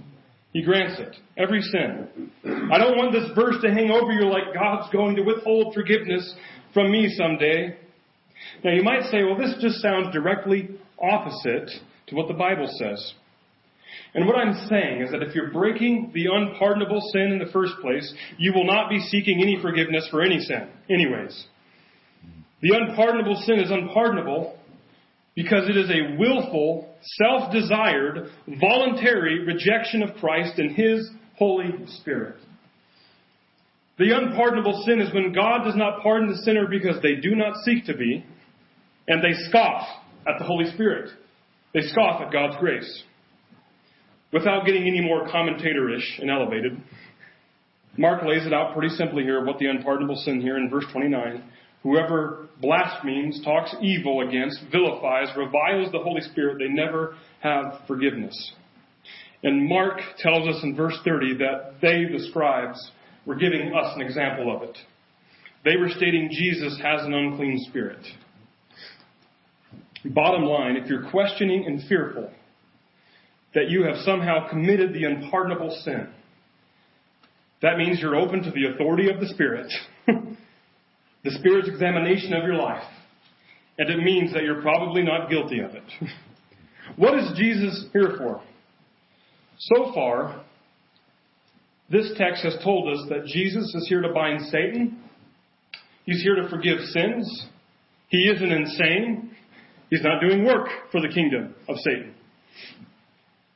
He 0.51 0.63
grants 0.63 0.99
it. 0.99 1.15
Every 1.37 1.61
sin. 1.61 2.31
I 2.71 2.77
don't 2.79 2.97
want 2.97 3.13
this 3.13 3.29
verse 3.35 3.55
to 3.61 3.71
hang 3.71 3.91
over 3.91 4.11
you 4.11 4.25
like 4.29 4.53
God's 4.53 4.91
going 4.91 5.15
to 5.15 5.21
withhold 5.21 5.75
forgiveness 5.75 6.33
from 6.79 6.91
me 6.91 7.13
someday. 7.17 7.75
Now 8.63 8.71
you 8.71 8.83
might 8.83 9.03
say, 9.11 9.25
well, 9.25 9.37
this 9.37 9.53
just 9.59 9.81
sounds 9.81 10.13
directly 10.13 10.69
opposite 11.01 11.69
to 12.07 12.15
what 12.15 12.29
the 12.29 12.33
Bible 12.33 12.69
says. 12.79 13.13
And 14.13 14.25
what 14.25 14.37
I'm 14.37 14.67
saying 14.69 15.01
is 15.01 15.11
that 15.11 15.21
if 15.21 15.35
you're 15.35 15.51
breaking 15.51 16.11
the 16.13 16.27
unpardonable 16.31 17.01
sin 17.11 17.33
in 17.33 17.39
the 17.39 17.51
first 17.51 17.73
place, 17.81 18.13
you 18.37 18.53
will 18.53 18.65
not 18.65 18.89
be 18.89 18.99
seeking 18.99 19.41
any 19.41 19.61
forgiveness 19.61 20.07
for 20.09 20.21
any 20.21 20.39
sin, 20.39 20.69
anyways. 20.89 21.47
The 22.61 22.75
unpardonable 22.75 23.43
sin 23.45 23.59
is 23.59 23.71
unpardonable 23.71 24.57
because 25.35 25.69
it 25.69 25.75
is 25.75 25.89
a 25.89 26.17
willful, 26.17 26.95
self-desired, 27.01 28.29
voluntary 28.61 29.45
rejection 29.45 30.01
of 30.01 30.15
Christ 30.15 30.57
and 30.59 30.75
His 30.75 31.09
Holy 31.37 31.71
Spirit. 31.99 32.37
The 33.99 34.15
unpardonable 34.15 34.81
sin 34.85 35.01
is 35.01 35.13
when 35.13 35.33
God 35.33 35.65
does 35.65 35.75
not 35.75 36.01
pardon 36.01 36.29
the 36.29 36.37
sinner 36.37 36.67
because 36.69 37.01
they 37.03 37.15
do 37.15 37.35
not 37.35 37.53
seek 37.65 37.85
to 37.85 37.93
be, 37.93 38.25
and 39.09 39.21
they 39.21 39.33
scoff 39.49 39.85
at 40.25 40.39
the 40.39 40.45
Holy 40.45 40.71
Spirit. 40.71 41.11
They 41.73 41.81
scoff 41.81 42.21
at 42.21 42.31
God's 42.31 42.55
grace. 42.59 43.03
Without 44.31 44.65
getting 44.65 44.83
any 44.83 45.01
more 45.01 45.27
commentator-ish 45.29 46.19
and 46.19 46.31
elevated, 46.31 46.81
Mark 47.97 48.23
lays 48.23 48.45
it 48.45 48.53
out 48.53 48.73
pretty 48.73 48.95
simply 48.95 49.23
here 49.23 49.43
what 49.43 49.59
the 49.59 49.65
unpardonable 49.65 50.15
sin 50.23 50.39
here 50.39 50.55
in 50.55 50.69
verse 50.69 50.85
29. 50.93 51.43
Whoever 51.83 52.47
blasphemes, 52.61 53.41
talks 53.43 53.75
evil 53.81 54.25
against, 54.25 54.59
vilifies, 54.71 55.27
reviles 55.35 55.91
the 55.91 55.99
Holy 55.99 56.21
Spirit, 56.21 56.59
they 56.59 56.69
never 56.69 57.15
have 57.41 57.81
forgiveness. 57.85 58.53
And 59.43 59.67
Mark 59.67 59.99
tells 60.19 60.47
us 60.47 60.63
in 60.63 60.75
verse 60.75 60.97
30 61.03 61.37
that 61.39 61.75
they, 61.81 62.05
the 62.05 62.25
scribes, 62.29 62.91
were 63.29 63.35
giving 63.35 63.71
us 63.75 63.93
an 63.95 64.01
example 64.01 64.53
of 64.53 64.63
it. 64.63 64.75
They 65.63 65.77
were 65.77 65.89
stating 65.89 66.29
Jesus 66.31 66.79
has 66.81 67.05
an 67.05 67.13
unclean 67.13 67.63
spirit. 67.69 68.03
Bottom 70.03 70.45
line, 70.45 70.75
if 70.75 70.89
you're 70.89 71.11
questioning 71.11 71.63
and 71.67 71.87
fearful 71.87 72.31
that 73.53 73.69
you 73.69 73.83
have 73.83 73.97
somehow 73.97 74.49
committed 74.49 74.93
the 74.93 75.03
unpardonable 75.03 75.79
sin, 75.83 76.09
that 77.61 77.77
means 77.77 77.99
you're 78.01 78.15
open 78.15 78.41
to 78.41 78.49
the 78.49 78.73
authority 78.73 79.11
of 79.11 79.19
the 79.19 79.27
Spirit, 79.27 79.71
the 80.07 81.31
Spirit's 81.31 81.69
examination 81.69 82.33
of 82.33 82.43
your 82.45 82.55
life, 82.55 82.81
and 83.77 83.91
it 83.91 84.03
means 84.03 84.33
that 84.33 84.41
you're 84.41 84.63
probably 84.63 85.03
not 85.03 85.29
guilty 85.29 85.59
of 85.59 85.75
it. 85.75 85.83
what 86.95 87.13
is 87.19 87.37
Jesus 87.37 87.85
here 87.93 88.15
for? 88.17 88.41
So 89.59 89.91
far, 89.93 90.45
this 91.91 92.11
text 92.17 92.43
has 92.43 92.55
told 92.63 92.93
us 92.93 93.05
that 93.09 93.25
Jesus 93.25 93.73
is 93.75 93.87
here 93.89 94.01
to 94.01 94.13
bind 94.13 94.41
Satan. 94.47 94.99
He's 96.05 96.21
here 96.21 96.35
to 96.35 96.47
forgive 96.49 96.79
sins. 96.79 97.47
He 98.09 98.29
isn't 98.29 98.51
insane. 98.51 99.35
He's 99.89 100.03
not 100.03 100.21
doing 100.21 100.45
work 100.45 100.67
for 100.91 101.01
the 101.01 101.09
kingdom 101.09 101.55
of 101.67 101.75
Satan. 101.77 102.13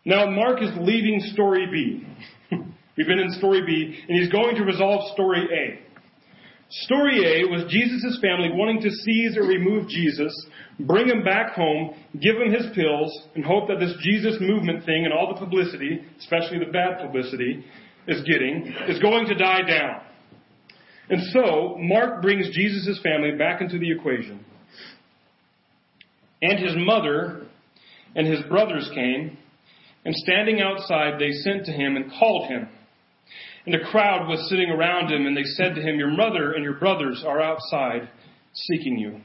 Now, 0.06 0.30
Mark 0.30 0.62
is 0.62 0.70
leaving 0.80 1.22
story 1.34 1.68
B. 1.72 2.58
We've 2.98 3.08
been 3.08 3.20
in 3.20 3.32
story 3.32 3.62
B, 3.66 3.98
and 4.08 4.20
he's 4.20 4.32
going 4.32 4.56
to 4.56 4.64
resolve 4.64 5.14
story 5.14 5.48
A. 5.52 5.80
Story 6.86 7.20
A 7.24 7.50
was 7.50 7.72
Jesus' 7.72 8.20
family 8.20 8.50
wanting 8.52 8.82
to 8.82 8.90
seize 8.90 9.38
or 9.38 9.44
remove 9.44 9.88
Jesus, 9.88 10.34
bring 10.80 11.08
him 11.08 11.24
back 11.24 11.54
home, 11.54 11.94
give 12.20 12.36
him 12.36 12.52
his 12.52 12.66
pills, 12.74 13.28
and 13.36 13.46
hope 13.46 13.68
that 13.68 13.80
this 13.80 13.94
Jesus 14.02 14.38
movement 14.42 14.84
thing 14.86 15.06
and 15.06 15.14
all 15.14 15.32
the 15.34 15.40
publicity, 15.40 16.02
especially 16.20 16.58
the 16.58 16.72
bad 16.72 16.98
publicity, 17.00 17.64
is 18.08 18.24
getting, 18.24 18.74
is 18.88 19.00
going 19.00 19.28
to 19.28 19.36
die 19.36 19.62
down. 19.62 20.02
And 21.10 21.22
so, 21.32 21.76
Mark 21.80 22.22
brings 22.22 22.50
Jesus' 22.56 23.00
family 23.04 23.32
back 23.38 23.62
into 23.62 23.78
the 23.78 23.92
equation. 23.92 24.44
And 26.42 26.60
his 26.60 26.76
mother 26.76 27.48
and 28.16 28.28
his 28.28 28.42
brothers 28.50 28.90
came, 28.94 29.38
and 30.06 30.16
standing 30.16 30.62
outside, 30.62 31.20
they 31.20 31.32
sent 31.32 31.66
to 31.66 31.72
him 31.72 31.96
and 31.96 32.12
called 32.20 32.50
him. 32.50 32.68
And 33.66 33.76
a 33.76 33.90
crowd 33.90 34.28
was 34.28 34.50
sitting 34.50 34.70
around 34.70 35.12
him, 35.12 35.26
and 35.26 35.36
they 35.36 35.44
said 35.44 35.76
to 35.76 35.82
him, 35.82 35.98
Your 35.98 36.12
mother 36.12 36.52
and 36.52 36.64
your 36.64 36.76
brothers 36.76 37.24
are 37.26 37.42
outside 37.42 38.10
seeking 38.54 38.98
you. 38.98 39.22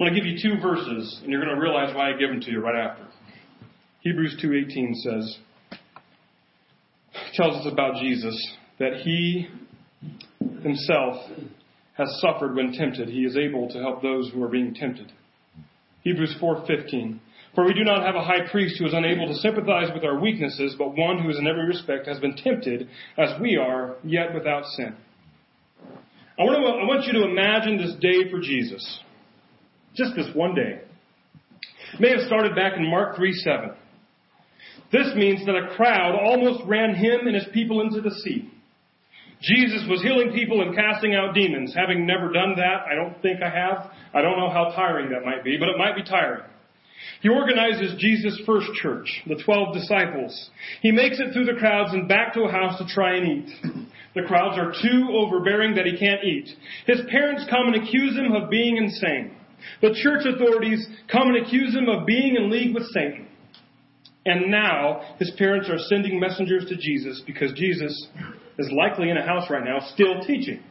I'm 0.00 0.06
going 0.06 0.14
to 0.14 0.20
give 0.20 0.26
you 0.26 0.38
two 0.42 0.60
verses, 0.60 1.20
and 1.22 1.30
you're 1.30 1.42
going 1.42 1.54
to 1.54 1.60
realize 1.60 1.94
why 1.94 2.10
I 2.10 2.16
give 2.16 2.30
them 2.30 2.40
to 2.40 2.50
you 2.50 2.60
right 2.60 2.76
after. 2.76 3.06
Hebrews 4.00 4.42
2:18 4.42 4.94
says, 4.94 5.38
tells 7.34 7.64
us 7.64 7.72
about 7.72 7.96
Jesus 7.96 8.36
that 8.78 8.94
he 9.02 9.48
himself 10.62 11.30
has 11.94 12.20
suffered 12.20 12.54
when 12.54 12.72
tempted. 12.72 13.08
He 13.08 13.24
is 13.24 13.36
able 13.36 13.68
to 13.68 13.78
help 13.78 14.02
those 14.02 14.30
who 14.32 14.42
are 14.42 14.48
being 14.48 14.74
tempted. 14.74 15.12
Hebrews 16.02 16.34
4:15 16.40 17.18
For 17.54 17.64
we 17.64 17.74
do 17.74 17.84
not 17.84 18.02
have 18.02 18.14
a 18.14 18.24
high 18.24 18.48
priest 18.50 18.78
who 18.78 18.86
is 18.86 18.94
unable 18.94 19.26
to 19.26 19.34
sympathize 19.34 19.90
with 19.92 20.04
our 20.04 20.18
weaknesses, 20.18 20.74
but 20.78 20.96
one 20.96 21.22
who 21.22 21.28
is 21.28 21.38
in 21.38 21.46
every 21.46 21.66
respect 21.66 22.06
has 22.06 22.18
been 22.18 22.36
tempted 22.36 22.88
as 23.18 23.38
we 23.40 23.56
are, 23.56 23.96
yet 24.02 24.32
without 24.34 24.64
sin. 24.76 24.96
I 26.38 26.44
want, 26.44 26.56
to, 26.56 26.64
I 26.64 26.86
want 26.86 27.06
you 27.06 27.12
to 27.12 27.28
imagine 27.28 27.76
this 27.76 27.94
day 28.00 28.30
for 28.30 28.40
Jesus. 28.40 29.00
Just 29.94 30.14
this 30.16 30.28
one 30.34 30.54
day. 30.54 30.80
It 31.92 32.00
may 32.00 32.10
have 32.10 32.20
started 32.20 32.54
back 32.54 32.78
in 32.78 32.88
Mark 32.88 33.16
3 33.16 33.32
7. 33.32 33.70
This 34.92 35.08
means 35.14 35.46
that 35.46 35.54
a 35.54 35.74
crowd 35.76 36.18
almost 36.20 36.64
ran 36.66 36.94
him 36.94 37.26
and 37.26 37.34
his 37.34 37.46
people 37.52 37.80
into 37.80 38.00
the 38.00 38.10
sea. 38.22 38.50
Jesus 39.42 39.86
was 39.88 40.02
healing 40.02 40.32
people 40.34 40.60
and 40.60 40.76
casting 40.76 41.14
out 41.14 41.34
demons. 41.34 41.74
Having 41.74 42.06
never 42.06 42.30
done 42.30 42.54
that, 42.56 42.84
I 42.90 42.94
don't 42.94 43.20
think 43.22 43.40
I 43.42 43.48
have. 43.48 43.90
I 44.12 44.20
don't 44.20 44.38
know 44.38 44.50
how 44.50 44.72
tiring 44.74 45.10
that 45.10 45.24
might 45.24 45.44
be, 45.44 45.56
but 45.58 45.68
it 45.68 45.78
might 45.78 45.96
be 45.96 46.02
tiring. 46.02 46.42
He 47.22 47.28
organizes 47.28 47.98
Jesus' 47.98 48.38
first 48.44 48.66
church, 48.74 49.22
the 49.26 49.40
twelve 49.42 49.72
disciples. 49.72 50.50
He 50.82 50.90
makes 50.90 51.18
it 51.20 51.32
through 51.32 51.46
the 51.46 51.58
crowds 51.58 51.92
and 51.94 52.06
back 52.08 52.34
to 52.34 52.42
a 52.42 52.50
house 52.50 52.78
to 52.78 52.86
try 52.86 53.16
and 53.16 53.26
eat. 53.26 53.86
The 54.14 54.22
crowds 54.26 54.58
are 54.58 54.72
too 54.72 55.08
overbearing 55.12 55.74
that 55.76 55.86
he 55.86 55.96
can't 55.96 56.24
eat. 56.24 56.48
His 56.86 57.00
parents 57.10 57.46
come 57.48 57.68
and 57.68 57.76
accuse 57.76 58.16
him 58.16 58.32
of 58.32 58.50
being 58.50 58.76
insane. 58.76 59.36
The 59.80 59.94
church 60.02 60.26
authorities 60.26 60.86
come 61.10 61.28
and 61.28 61.46
accuse 61.46 61.74
him 61.74 61.88
of 61.88 62.06
being 62.06 62.36
in 62.36 62.50
league 62.50 62.74
with 62.74 62.86
Satan. 62.92 63.28
And 64.26 64.50
now 64.50 65.16
his 65.18 65.30
parents 65.38 65.68
are 65.70 65.78
sending 65.78 66.20
messengers 66.20 66.66
to 66.68 66.76
Jesus 66.76 67.22
because 67.26 67.52
Jesus 67.52 68.08
is 68.58 68.70
likely 68.72 69.10
in 69.10 69.16
a 69.16 69.24
house 69.24 69.48
right 69.48 69.64
now 69.64 69.80
still 69.94 70.20
teaching. 70.26 70.62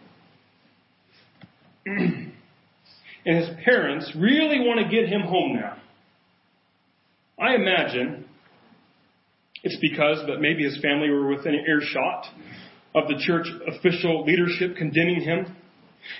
and 1.86 2.34
his 3.26 3.50
parents 3.66 4.12
really 4.16 4.60
want 4.60 4.80
to 4.80 4.96
get 4.96 5.10
him 5.10 5.22
home 5.22 5.56
now. 5.56 5.78
I 7.40 7.56
imagine 7.56 8.26
it's 9.64 9.78
because 9.82 10.26
that 10.28 10.40
maybe 10.40 10.64
his 10.64 10.80
family 10.82 11.10
were 11.10 11.28
within 11.28 11.56
earshot 11.56 12.26
of 12.96 13.08
the 13.08 13.16
church 13.26 13.48
official 13.68 14.26
leadership 14.26 14.78
condemning 14.78 15.22
him. 15.22 15.56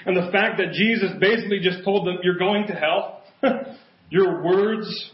And 0.06 0.16
the 0.16 0.32
fact 0.32 0.58
that 0.58 0.74
Jesus 0.74 1.10
basically 1.20 1.60
just 1.60 1.84
told 1.84 2.08
them, 2.08 2.18
You're 2.24 2.38
going 2.38 2.68
to 2.68 2.74
hell. 2.74 3.22
Your 4.10 4.44
words 4.44 5.12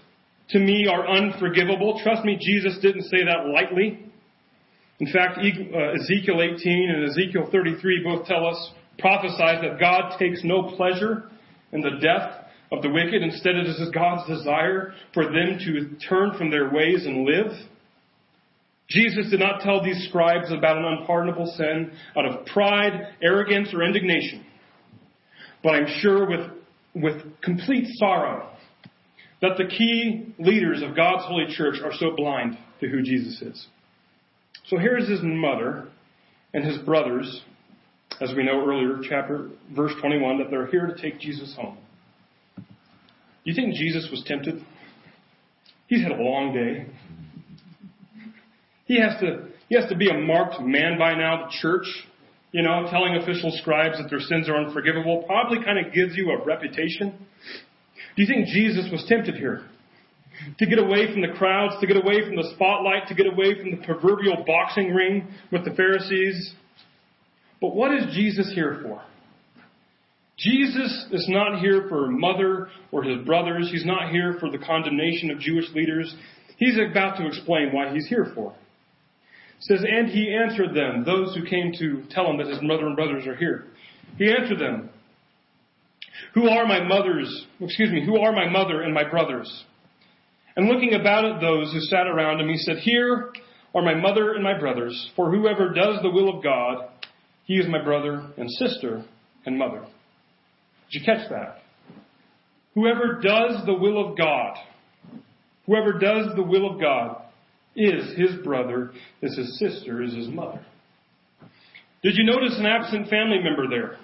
to 0.50 0.60
me 0.60 0.88
are 0.88 1.08
unforgivable. 1.08 2.00
Trust 2.04 2.24
me, 2.24 2.38
Jesus 2.40 2.78
didn't 2.82 3.04
say 3.04 3.24
that 3.26 3.48
lightly. 3.48 4.06
In 5.00 5.12
fact, 5.12 5.40
uh, 5.40 5.42
Ezekiel 5.42 6.42
18 6.42 6.90
and 6.90 7.10
Ezekiel 7.10 7.50
33 7.52 8.04
both 8.04 8.26
tell 8.28 8.46
us, 8.46 8.72
prophesies 9.00 9.62
that 9.62 9.78
God 9.80 10.18
takes 10.18 10.42
no 10.44 10.74
pleasure 10.78 11.30
in 11.74 11.82
the 11.82 12.00
death 12.02 12.46
of 12.72 12.82
the 12.82 12.90
wicked. 12.90 13.22
Instead, 13.22 13.56
it 13.56 13.68
is 13.68 13.90
God's 13.94 14.28
desire 14.28 14.94
for 15.14 15.26
them 15.26 15.60
to 15.66 16.08
turn 16.08 16.38
from 16.38 16.50
their 16.50 16.72
ways 16.72 17.06
and 17.06 17.26
live. 17.26 17.52
Jesus 18.88 19.30
did 19.32 19.40
not 19.40 19.62
tell 19.62 19.84
these 19.84 20.08
scribes 20.08 20.52
about 20.52 20.78
an 20.78 20.86
unpardonable 20.86 21.54
sin 21.58 21.92
out 22.18 22.26
of 22.26 22.46
pride, 22.46 23.16
arrogance, 23.22 23.74
or 23.74 23.84
indignation. 23.84 24.46
But 25.64 25.72
I'm 25.74 25.88
sure 26.00 26.30
with, 26.30 26.52
with 26.94 27.42
complete 27.42 27.88
sorrow 27.98 28.55
that 29.50 29.58
the 29.58 29.70
key 29.70 30.34
leaders 30.40 30.82
of 30.82 30.96
God's 30.96 31.24
holy 31.26 31.46
church 31.56 31.76
are 31.84 31.94
so 31.94 32.16
blind 32.16 32.58
to 32.80 32.88
who 32.88 33.02
Jesus 33.02 33.42
is. 33.42 33.68
So 34.68 34.78
here's 34.78 35.08
his 35.08 35.20
mother 35.22 35.88
and 36.54 36.66
his 36.66 36.78
brothers, 36.80 37.42
as 38.20 38.34
we 38.36 38.44
know 38.44 38.66
earlier, 38.66 39.00
chapter 39.08 39.50
verse 39.76 39.92
21, 40.02 40.40
that 40.40 40.50
they're 40.50 40.68
here 40.68 40.88
to 40.88 41.00
take 41.00 41.20
Jesus 41.20 41.56
home. 41.56 41.78
You 43.44 43.54
think 43.54 43.76
Jesus 43.76 44.08
was 44.10 44.24
tempted? 44.26 44.66
He's 45.88 46.02
had 46.02 46.12
a 46.12 46.22
long 46.22 46.54
day. 46.54 46.88
He 48.86 49.00
has 49.00 49.20
to 49.20 49.48
he 49.70 49.76
has 49.76 49.90
to 49.90 49.96
be 49.96 50.10
a 50.10 50.14
marked 50.14 50.62
man 50.62 50.98
by 50.98 51.14
now. 51.14 51.46
The 51.46 51.52
church, 51.62 51.86
you 52.52 52.62
know, 52.62 52.88
telling 52.90 53.16
official 53.16 53.52
scribes 53.62 53.98
that 53.98 54.10
their 54.10 54.20
sins 54.20 54.48
are 54.48 54.56
unforgivable 54.58 55.24
probably 55.26 55.64
kind 55.64 55.84
of 55.84 55.94
gives 55.94 56.16
you 56.16 56.32
a 56.32 56.44
reputation. 56.44 57.14
Do 58.16 58.22
you 58.22 58.28
think 58.28 58.48
Jesus 58.48 58.90
was 58.92 59.06
tempted 59.08 59.36
here? 59.36 59.62
To 60.60 60.66
get 60.66 60.80
away 60.80 61.12
from 61.12 61.22
the 61.22 61.38
crowds, 61.38 61.76
to 61.80 61.88
get 61.88 61.98
away 61.98 62.26
from 62.26 62.36
the 62.36 62.50
spotlight, 62.56 63.08
to 63.08 63.16
get 63.16 63.26
away 63.26 63.56
from 63.60 63.72
the 63.72 63.86
proverbial 63.86 64.44
boxing 64.46 64.94
ring 64.94 65.28
with 65.52 65.66
the 65.66 65.72
Pharisees. 65.72 66.54
But 67.62 67.76
what 67.76 67.94
is 67.94 68.14
Jesus 68.14 68.52
here 68.54 68.80
for? 68.84 69.02
Jesus 70.38 71.08
is 71.12 71.26
not 71.30 71.60
here 71.60 71.86
for 71.88 72.08
mother 72.08 72.68
or 72.92 73.04
his 73.04 73.26
brothers. 73.26 73.70
He's 73.72 73.86
not 73.86 74.12
here 74.12 74.36
for 74.40 74.50
the 74.50 74.58
condemnation 74.58 75.32
of 75.32 75.40
Jewish 75.40 75.70
leaders. 75.74 76.14
He's 76.58 76.78
about 76.78 77.18
to 77.18 77.28
explain 77.28 77.72
why 77.72 77.94
he's 77.94 78.08
here 78.08 78.32
for. 78.36 78.52
It 78.52 79.64
says, 79.64 79.86
and 79.90 80.10
he 80.10 80.36
answered 80.36 80.76
them, 80.76 81.06
those 81.06 81.34
who 81.34 81.46
came 81.46 81.72
to 81.80 82.04
tell 82.12 82.30
him 82.30 82.38
that 82.38 82.48
his 82.48 82.60
mother 82.62 82.86
and 82.86 82.96
brothers 82.96 83.26
are 83.26 83.36
here. 83.36 83.68
He 84.18 84.30
answered 84.30 84.60
them, 84.60 84.90
who 86.34 86.50
are 86.50 86.66
my 86.66 86.84
mothers, 86.84 87.46
excuse 87.60 87.92
me, 87.92 88.06
who 88.06 88.20
are 88.20 88.32
my 88.32 88.50
mother 88.50 88.82
and 88.82 88.94
my 88.94 89.10
brothers? 89.10 89.66
And 90.56 90.68
looking 90.68 90.94
about 90.94 91.26
at 91.26 91.42
those 91.42 91.72
who 91.74 91.80
sat 91.82 92.08
around 92.08 92.40
him, 92.40 92.50
he 92.50 92.58
said, 92.58 92.78
Here 92.78 93.34
are 93.74 93.82
my 93.82 93.94
mother 93.94 94.34
and 94.34 94.44
my 94.44 94.58
brothers, 94.58 95.12
for 95.16 95.30
whoever 95.30 95.74
does 95.74 96.02
the 96.02 96.10
will 96.10 96.38
of 96.38 96.44
God, 96.44 96.90
he 97.44 97.56
is 97.56 97.68
my 97.68 97.84
brother 97.84 98.32
and 98.38 98.50
sister 98.50 99.04
and 99.46 99.58
mother. 99.58 99.86
Did 100.92 101.02
you 101.02 101.06
catch 101.06 101.30
that? 101.30 101.60
Whoever 102.74 103.20
does 103.22 103.66
the 103.66 103.74
will 103.74 104.10
of 104.10 104.18
God, 104.18 104.58
whoever 105.66 105.94
does 105.94 106.36
the 106.36 106.44
will 106.44 106.74
of 106.74 106.80
God 106.80 107.22
is 107.76 108.18
his 108.18 108.42
brother, 108.44 108.92
is 109.22 109.38
his 109.38 109.60
sister, 109.60 110.02
is 110.02 110.14
his 110.14 110.28
mother. 110.28 110.66
Did 112.02 112.16
you 112.16 112.26
notice 112.26 112.56
an 112.58 112.66
absent 112.66 113.10
family 113.10 113.40
member 113.44 113.68
there? 113.70 113.98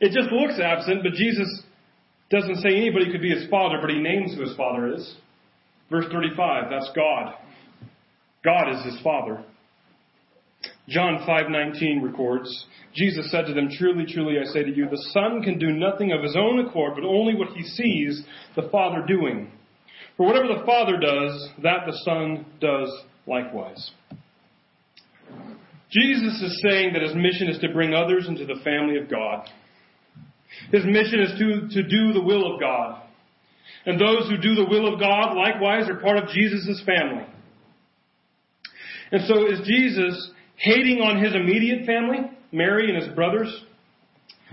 It 0.00 0.12
just 0.12 0.32
looks 0.32 0.58
absent, 0.58 1.02
but 1.02 1.12
Jesus 1.12 1.62
doesn't 2.30 2.56
say 2.56 2.70
anybody 2.70 3.10
could 3.10 3.20
be 3.20 3.30
his 3.30 3.48
father, 3.50 3.78
but 3.80 3.90
he 3.90 3.98
names 3.98 4.34
who 4.34 4.42
his 4.42 4.56
father 4.56 4.94
is. 4.94 5.16
Verse 5.90 6.06
35, 6.10 6.70
that's 6.70 6.90
God. 6.94 7.34
God 8.44 8.70
is 8.70 8.84
his 8.84 9.00
father. 9.02 9.42
John 10.88 11.18
5:19 11.26 12.02
records, 12.02 12.66
Jesus 12.94 13.30
said 13.30 13.46
to 13.46 13.54
them, 13.54 13.68
"Truly, 13.70 14.06
truly 14.06 14.38
I 14.38 14.44
say 14.44 14.62
to 14.62 14.74
you, 14.74 14.88
the 14.88 14.96
Son 15.12 15.42
can 15.42 15.58
do 15.58 15.72
nothing 15.72 16.12
of 16.12 16.22
his 16.22 16.36
own 16.36 16.58
accord, 16.66 16.94
but 16.94 17.04
only 17.04 17.34
what 17.34 17.50
he 17.56 17.62
sees 17.62 18.26
the 18.54 18.68
Father 18.70 19.02
doing. 19.06 19.50
For 20.16 20.26
whatever 20.26 20.48
the 20.48 20.64
Father 20.64 20.96
does, 20.96 21.50
that 21.58 21.86
the 21.86 21.92
Son 22.04 22.44
does 22.60 23.04
likewise." 23.26 23.92
Jesus 25.90 26.40
is 26.42 26.60
saying 26.62 26.92
that 26.92 27.02
his 27.02 27.14
mission 27.14 27.48
is 27.48 27.58
to 27.58 27.68
bring 27.68 27.94
others 27.94 28.28
into 28.28 28.44
the 28.44 28.56
family 28.56 28.96
of 28.96 29.08
God. 29.08 29.48
His 30.72 30.84
mission 30.84 31.20
is 31.20 31.38
to, 31.38 31.82
to 31.82 31.88
do 31.88 32.12
the 32.12 32.22
will 32.22 32.54
of 32.54 32.60
God. 32.60 33.02
And 33.86 34.00
those 34.00 34.28
who 34.28 34.36
do 34.36 34.54
the 34.54 34.68
will 34.68 34.92
of 34.92 35.00
God 35.00 35.34
likewise 35.34 35.88
are 35.88 35.96
part 35.96 36.18
of 36.18 36.28
Jesus' 36.28 36.82
family. 36.84 37.26
And 39.12 39.22
so 39.26 39.46
is 39.46 39.60
Jesus 39.66 40.30
hating 40.56 41.00
on 41.00 41.22
his 41.22 41.34
immediate 41.34 41.86
family, 41.86 42.30
Mary 42.52 42.92
and 42.92 43.02
his 43.02 43.14
brothers? 43.14 43.64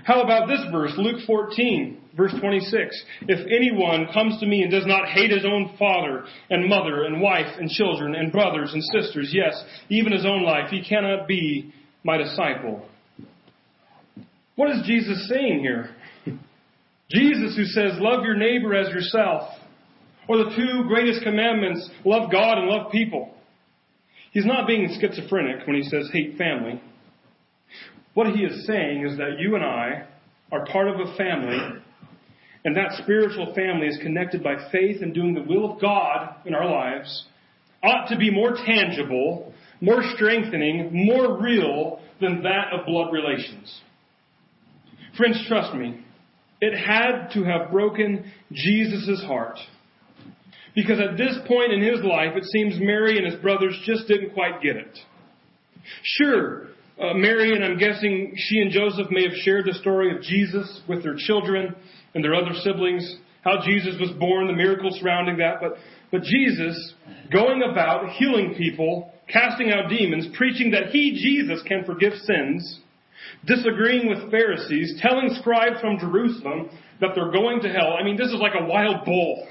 How 0.04 0.22
about 0.22 0.48
this 0.48 0.62
verse, 0.72 0.94
Luke 0.98 1.22
14, 1.26 2.02
verse 2.16 2.34
26? 2.40 3.04
If 3.28 3.46
anyone 3.48 4.08
comes 4.14 4.40
to 4.40 4.46
me 4.46 4.62
and 4.62 4.72
does 4.72 4.86
not 4.86 5.10
hate 5.10 5.32
his 5.32 5.46
own 5.46 5.76
father 5.78 6.26
and 6.50 6.70
mother 6.70 7.04
and 7.04 7.22
wife 7.22 7.58
and 7.60 7.70
children 7.70 8.16
and 8.16 8.32
brothers 8.32 8.72
and 8.74 8.84
sisters, 8.84 9.32
yes, 9.34 9.62
even 9.90 10.14
his 10.14 10.26
own 10.26 10.44
life, 10.44 10.70
he 10.70 10.84
cannot 10.88 11.28
be 11.28 11.74
my 12.04 12.18
disciple. 12.18 12.88
What 14.58 14.72
is 14.72 14.86
Jesus 14.86 15.30
saying 15.30 15.60
here? 15.60 15.92
Jesus 17.10 17.56
who 17.56 17.64
says, 17.64 17.92
love 18.00 18.24
your 18.24 18.36
neighbor 18.36 18.74
as 18.74 18.90
yourself. 18.90 19.54
Or 20.28 20.38
the 20.38 20.52
two 20.58 20.84
greatest 20.88 21.24
commandments, 21.24 21.90
love 22.04 22.32
God 22.32 22.58
and 22.58 22.68
love 22.68 22.92
people. 22.92 23.34
He's 24.32 24.46
not 24.46 24.68
being 24.68 24.90
schizophrenic 25.00 25.66
when 25.66 25.78
he 25.78 25.84
says 25.84 26.10
hate 26.12 26.38
family. 26.38 26.82
What 28.16 28.36
he 28.36 28.44
is 28.44 28.66
saying 28.66 29.06
is 29.06 29.16
that 29.18 29.40
you 29.40 29.56
and 29.56 29.64
I 29.64 30.08
are 30.52 30.66
part 30.66 30.88
of 30.88 31.00
a 31.00 31.16
family, 31.16 31.80
and 32.66 32.76
that 32.76 32.94
spiritual 33.04 33.54
family 33.54 33.88
is 33.88 34.00
connected 34.02 34.44
by 34.44 34.56
faith 34.72 35.04
and 35.04 35.14
doing 35.14 35.36
the 35.36 35.44
will 35.44 35.74
of 35.74 35.80
God 35.80 36.36
in 36.46 36.56
our 36.56 36.70
lives, 36.70 37.26
ought 37.84 38.08
to 38.10 38.18
be 38.18 38.32
more 38.32 38.58
tangible, 38.66 39.54
more 39.82 40.02
strengthening, 40.16 40.90
more 40.92 41.40
real 41.40 42.00
than 42.20 42.42
that 42.42 42.74
of 42.74 42.88
blood 42.88 43.14
relations. 43.14 43.82
Friends, 45.18 45.44
trust 45.48 45.74
me, 45.74 46.00
it 46.62 46.78
had 46.78 47.30
to 47.34 47.44
have 47.44 47.72
broken 47.72 48.32
Jesus' 48.52 49.24
heart. 49.26 49.58
Because 50.76 51.00
at 51.00 51.18
this 51.18 51.36
point 51.48 51.74
in 51.74 51.82
his 51.82 52.04
life, 52.04 52.36
it 52.36 52.44
seems 52.46 52.76
Mary 52.80 53.18
and 53.18 53.26
his 53.26 53.42
brothers 53.42 53.76
just 53.84 54.08
didn't 54.08 54.34
quite 54.34 54.62
get 54.62 54.76
it. 54.76 54.98
Sure, 56.04 56.68
uh, 57.02 57.14
Mary 57.16 57.56
and 57.56 57.64
I'm 57.64 57.78
guessing 57.78 58.34
she 58.36 58.60
and 58.60 58.72
Joseph 58.72 59.08
may 59.10 59.24
have 59.24 59.38
shared 59.44 59.66
the 59.66 59.74
story 59.74 60.16
of 60.16 60.22
Jesus 60.22 60.82
with 60.88 61.04
their 61.04 61.16
children 61.16 61.76
and 62.14 62.24
their 62.24 62.36
other 62.36 62.54
siblings, 62.64 63.18
how 63.42 63.62
Jesus 63.66 63.96
was 64.00 64.12
born, 64.20 64.48
the 64.48 64.54
miracles 64.54 65.00
surrounding 65.00 65.38
that, 65.38 65.62
but, 65.62 65.78
but 66.12 66.22
Jesus, 66.24 66.94
going 67.32 67.64
about 67.64 68.10
healing 68.12 68.56
people, 68.56 69.12
casting 69.32 69.72
out 69.72 69.90
demons, 69.90 70.28
preaching 70.36 70.72
that 70.72 70.88
he, 70.88 71.12
Jesus, 71.12 71.62
can 71.68 71.86
forgive 71.86 72.14
sins, 72.14 72.80
disagreeing 73.46 74.10
with 74.10 74.32
Pharisees, 74.32 75.00
telling 75.02 75.30
scribes 75.40 75.80
from 75.82 76.00
Jerusalem 76.00 76.70
that 77.02 77.12
they're 77.16 77.32
going 77.32 77.62
to 77.62 77.70
hell. 77.70 77.96
I 78.00 78.04
mean, 78.04 78.18
this 78.18 78.28
is 78.28 78.40
like 78.40 78.54
a 78.60 78.66
wild 78.66 79.06
bull. 79.06 79.48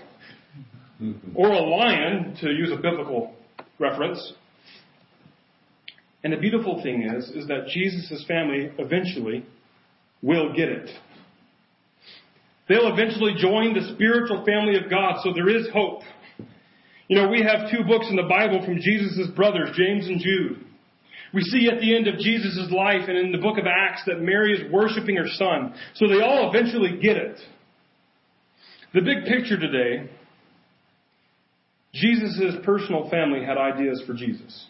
Or 1.35 1.49
a 1.49 1.61
lion, 1.61 2.37
to 2.41 2.51
use 2.51 2.73
a 2.73 2.77
biblical 2.77 3.35
reference. 3.79 4.33
And 6.25 6.33
the 6.33 6.39
beautiful 6.39 6.83
thing 6.83 7.03
is, 7.03 7.29
is 7.31 7.47
that 7.49 7.67
Jesus' 7.69 8.25
family 8.27 8.73
eventually 8.79 9.45
will 10.23 10.53
get 10.55 10.71
it. 10.71 10.91
They'll 12.69 12.93
eventually 12.93 13.35
join 13.37 13.75
the 13.75 13.93
spiritual 13.95 14.45
family 14.45 14.77
of 14.77 14.91
God, 14.91 15.17
so 15.23 15.33
there 15.33 15.49
is 15.49 15.69
hope. 15.73 16.01
You 17.09 17.17
know, 17.17 17.29
we 17.29 17.43
have 17.43 17.71
two 17.71 17.85
books 17.85 18.07
in 18.11 18.17
the 18.17 18.25
Bible 18.29 18.65
from 18.65 18.81
Jesus' 18.81 19.29
brothers, 19.37 19.71
James 19.77 20.09
and 20.09 20.19
Jude. 20.19 20.65
We 21.35 21.43
see 21.43 21.69
at 21.69 21.81
the 21.81 21.95
end 21.95 22.07
of 22.09 22.19
Jesus' 22.19 22.71
life 22.71 23.09
and 23.09 23.19
in 23.19 23.33
the 23.33 23.39
book 23.39 23.59
of 23.59 23.65
Acts 23.67 24.03
that 24.07 24.21
Mary 24.21 24.53
is 24.53 24.73
worshiping 24.73 25.17
her 25.17 25.27
son. 25.27 25.75
So 25.95 26.09
they 26.09 26.21
all 26.21 26.51
eventually 26.51 26.99
get 27.01 27.17
it. 27.17 27.39
The 28.95 29.01
big 29.01 29.25
picture 29.25 29.59
today, 29.59 30.09
Jesus' 31.93 32.55
personal 32.65 33.11
family 33.11 33.45
had 33.45 33.59
ideas 33.59 34.03
for 34.07 34.15
Jesus. 34.15 34.67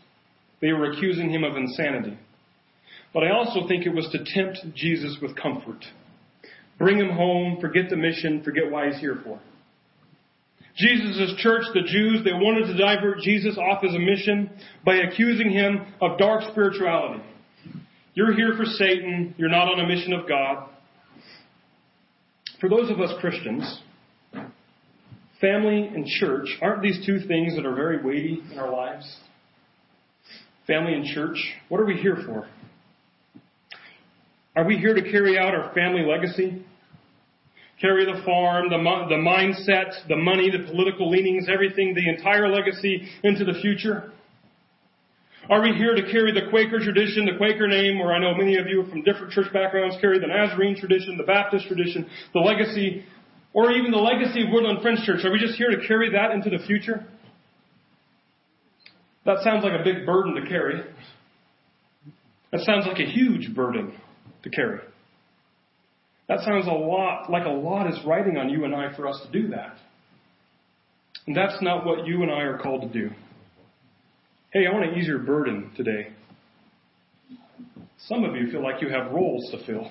They 0.60 0.72
were 0.72 0.90
accusing 0.92 1.30
him 1.30 1.44
of 1.44 1.56
insanity. 1.56 2.18
But 3.12 3.24
I 3.24 3.30
also 3.30 3.66
think 3.68 3.86
it 3.86 3.94
was 3.94 4.08
to 4.12 4.18
tempt 4.24 4.74
Jesus 4.74 5.18
with 5.20 5.36
comfort. 5.36 5.84
Bring 6.78 6.98
him 6.98 7.10
home, 7.10 7.58
forget 7.60 7.88
the 7.88 7.96
mission, 7.96 8.42
forget 8.42 8.70
why 8.70 8.90
he's 8.90 9.00
here 9.00 9.18
for. 9.24 9.40
Jesus' 10.76 11.34
church, 11.38 11.64
the 11.72 11.82
Jews, 11.82 12.22
they 12.24 12.32
wanted 12.32 12.66
to 12.66 12.76
divert 12.76 13.20
Jesus 13.20 13.56
off 13.56 13.82
his 13.82 13.92
mission 13.92 14.50
by 14.84 14.96
accusing 14.96 15.50
him 15.50 15.86
of 16.02 16.18
dark 16.18 16.42
spirituality. 16.50 17.22
You're 18.14 18.34
here 18.34 18.54
for 18.56 18.64
Satan. 18.64 19.34
You're 19.38 19.48
not 19.48 19.68
on 19.68 19.80
a 19.80 19.86
mission 19.86 20.12
of 20.12 20.28
God. 20.28 20.68
For 22.60 22.68
those 22.68 22.90
of 22.90 23.00
us 23.00 23.12
Christians, 23.20 23.80
family 25.40 25.86
and 25.86 26.06
church, 26.06 26.48
aren't 26.62 26.82
these 26.82 27.04
two 27.06 27.20
things 27.26 27.56
that 27.56 27.66
are 27.66 27.74
very 27.74 28.02
weighty 28.02 28.42
in 28.50 28.58
our 28.58 28.70
lives? 28.70 29.18
Family 30.66 30.94
and 30.94 31.04
church, 31.06 31.36
what 31.68 31.80
are 31.80 31.86
we 31.86 31.96
here 31.96 32.18
for? 32.26 32.48
Are 34.56 34.64
we 34.64 34.78
here 34.78 34.94
to 34.94 35.02
carry 35.02 35.38
out 35.38 35.54
our 35.54 35.72
family 35.74 36.02
legacy? 36.02 36.64
Carry 37.80 38.04
the 38.04 38.22
farm, 38.24 38.68
the, 38.70 38.78
the 38.78 39.20
mindset, 39.20 39.92
the 40.08 40.16
money, 40.16 40.50
the 40.50 40.70
political 40.70 41.10
leanings, 41.10 41.46
everything, 41.48 41.94
the 41.94 42.08
entire 42.08 42.48
legacy 42.48 43.06
into 43.22 43.44
the 43.44 43.54
future? 43.60 44.12
Are 45.48 45.62
we 45.62 45.72
here 45.74 45.94
to 45.94 46.02
carry 46.10 46.32
the 46.32 46.50
Quaker 46.50 46.80
tradition, 46.80 47.24
the 47.24 47.36
Quaker 47.38 47.68
name, 47.68 48.00
or 48.00 48.12
I 48.12 48.18
know 48.18 48.34
many 48.34 48.56
of 48.56 48.66
you 48.66 48.84
from 48.90 49.02
different 49.02 49.32
church 49.32 49.52
backgrounds 49.52 49.96
carry 50.00 50.18
the 50.18 50.26
Nazarene 50.26 50.76
tradition, 50.76 51.16
the 51.16 51.24
Baptist 51.24 51.68
tradition, 51.68 52.06
the 52.32 52.40
legacy, 52.40 53.04
or 53.52 53.70
even 53.70 53.92
the 53.92 53.98
legacy 53.98 54.42
of 54.42 54.48
Woodland 54.50 54.82
Friends 54.82 55.04
Church? 55.04 55.24
Are 55.24 55.30
we 55.30 55.38
just 55.38 55.54
here 55.54 55.70
to 55.70 55.86
carry 55.86 56.10
that 56.12 56.32
into 56.32 56.50
the 56.50 56.58
future? 56.66 57.06
That 59.24 59.38
sounds 59.44 59.62
like 59.62 59.78
a 59.78 59.84
big 59.84 60.04
burden 60.04 60.34
to 60.34 60.48
carry. 60.48 60.82
That 62.52 62.62
sounds 62.62 62.86
like 62.86 62.98
a 62.98 63.10
huge 63.10 63.54
burden 63.54 63.92
to 64.42 64.50
carry. 64.50 64.80
That 66.28 66.40
sounds 66.40 66.66
a 66.66 66.70
lot 66.70 67.30
like 67.30 67.46
a 67.46 67.50
lot 67.50 67.86
is 67.88 67.98
riding 68.04 68.36
on 68.36 68.48
you 68.48 68.64
and 68.64 68.74
I 68.74 68.94
for 68.96 69.06
us 69.06 69.20
to 69.24 69.30
do 69.30 69.48
that. 69.48 69.76
And 71.26 71.36
that's 71.36 71.60
not 71.62 71.84
what 71.84 72.06
you 72.06 72.22
and 72.22 72.30
I 72.30 72.42
are 72.42 72.58
called 72.58 72.82
to 72.82 72.88
do. 72.88 73.10
Hey, 74.52 74.66
I 74.66 74.72
want 74.72 74.92
to 74.92 74.98
ease 74.98 75.06
your 75.06 75.18
burden 75.18 75.72
today. 75.76 76.08
Some 78.06 78.24
of 78.24 78.36
you 78.36 78.50
feel 78.50 78.62
like 78.62 78.80
you 78.80 78.88
have 78.88 79.12
roles 79.12 79.50
to 79.50 79.64
fill. 79.66 79.90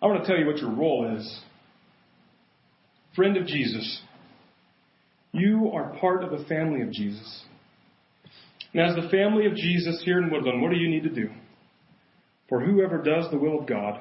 I 0.00 0.06
want 0.06 0.22
to 0.22 0.26
tell 0.26 0.38
you 0.38 0.46
what 0.46 0.58
your 0.58 0.72
role 0.72 1.16
is. 1.16 1.40
Friend 3.14 3.36
of 3.36 3.46
Jesus, 3.46 4.00
you 5.32 5.70
are 5.74 5.96
part 6.00 6.24
of 6.24 6.30
the 6.30 6.44
family 6.46 6.82
of 6.82 6.90
Jesus. 6.90 7.44
And 8.74 8.82
as 8.82 8.96
the 8.96 9.10
family 9.10 9.46
of 9.46 9.54
Jesus 9.54 10.02
here 10.04 10.18
in 10.18 10.30
Woodland, 10.30 10.62
what 10.62 10.72
do 10.72 10.78
you 10.78 10.88
need 10.88 11.04
to 11.04 11.10
do? 11.10 11.30
For 12.48 12.60
whoever 12.60 12.98
does 13.02 13.30
the 13.30 13.38
will 13.38 13.60
of 13.60 13.66
God, 13.66 14.00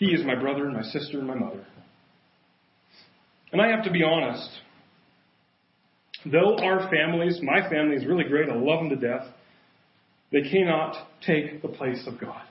he 0.00 0.06
is 0.06 0.24
my 0.24 0.34
brother 0.34 0.64
and 0.64 0.74
my 0.74 0.82
sister 0.82 1.18
and 1.18 1.28
my 1.28 1.34
mother. 1.34 1.64
And 3.52 3.60
I 3.60 3.68
have 3.68 3.84
to 3.84 3.90
be 3.90 4.02
honest. 4.02 4.48
Though 6.24 6.56
our 6.58 6.90
families, 6.90 7.38
my 7.42 7.68
family 7.68 7.96
is 7.96 8.06
really 8.06 8.24
great, 8.24 8.48
I 8.48 8.54
love 8.54 8.80
them 8.80 8.88
to 8.90 8.96
death, 8.96 9.26
they 10.32 10.42
cannot 10.50 10.96
take 11.26 11.60
the 11.60 11.68
place 11.68 12.02
of 12.06 12.18
God. 12.18 12.42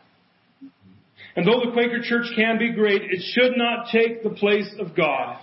And 1.35 1.47
though 1.47 1.65
the 1.65 1.71
Quaker 1.73 2.01
Church 2.03 2.27
can 2.35 2.59
be 2.59 2.71
great, 2.71 3.01
it 3.03 3.21
should 3.33 3.53
not 3.57 3.87
take 3.91 4.23
the 4.23 4.31
place 4.31 4.71
of 4.79 4.95
God. 4.95 5.39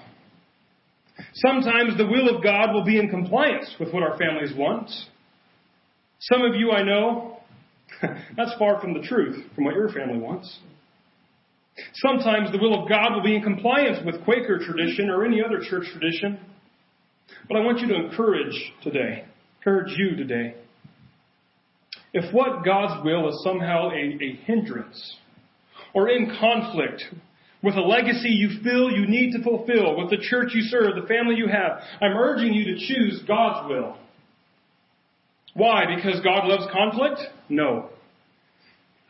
Sometimes 1.34 1.96
the 1.96 2.06
will 2.06 2.36
of 2.36 2.42
God 2.42 2.72
will 2.72 2.84
be 2.84 2.98
in 2.98 3.08
compliance 3.08 3.74
with 3.80 3.92
what 3.92 4.02
our 4.02 4.16
families 4.16 4.52
want. 4.56 4.90
Some 6.20 6.42
of 6.42 6.54
you 6.54 6.70
I 6.70 6.82
know, 6.82 7.40
that's 8.36 8.54
far 8.58 8.80
from 8.80 8.94
the 8.94 9.06
truth, 9.06 9.44
from 9.54 9.64
what 9.64 9.74
your 9.74 9.92
family 9.92 10.18
wants. 10.18 10.58
Sometimes 11.94 12.50
the 12.52 12.58
will 12.58 12.82
of 12.82 12.88
God 12.88 13.14
will 13.14 13.22
be 13.22 13.36
in 13.36 13.42
compliance 13.42 13.98
with 14.04 14.24
Quaker 14.24 14.58
tradition 14.58 15.10
or 15.10 15.24
any 15.24 15.42
other 15.42 15.60
church 15.60 15.86
tradition. 15.92 16.38
But 17.48 17.58
I 17.58 17.60
want 17.60 17.80
you 17.80 17.88
to 17.88 17.94
encourage 17.94 18.72
today, 18.82 19.24
encourage 19.58 19.92
you 19.96 20.16
today. 20.16 20.54
If 22.12 22.32
what 22.32 22.64
God's 22.64 23.04
will 23.04 23.28
is 23.28 23.42
somehow 23.44 23.90
a, 23.90 23.94
a 23.94 24.40
hindrance 24.44 25.16
or 25.92 26.08
in 26.08 26.34
conflict 26.40 27.02
with 27.62 27.74
a 27.74 27.80
legacy 27.80 28.28
you 28.28 28.60
feel 28.62 28.90
you 28.90 29.06
need 29.06 29.32
to 29.32 29.42
fulfill, 29.42 29.96
with 29.96 30.10
the 30.10 30.18
church 30.30 30.50
you 30.54 30.62
serve, 30.62 30.94
the 30.94 31.06
family 31.08 31.34
you 31.36 31.48
have, 31.48 31.80
I'm 32.00 32.16
urging 32.16 32.54
you 32.54 32.64
to 32.74 32.86
choose 32.86 33.22
God's 33.26 33.68
will. 33.68 33.96
Why? 35.54 35.84
Because 35.94 36.20
God 36.20 36.46
loves 36.46 36.66
conflict? 36.72 37.20
No. 37.48 37.90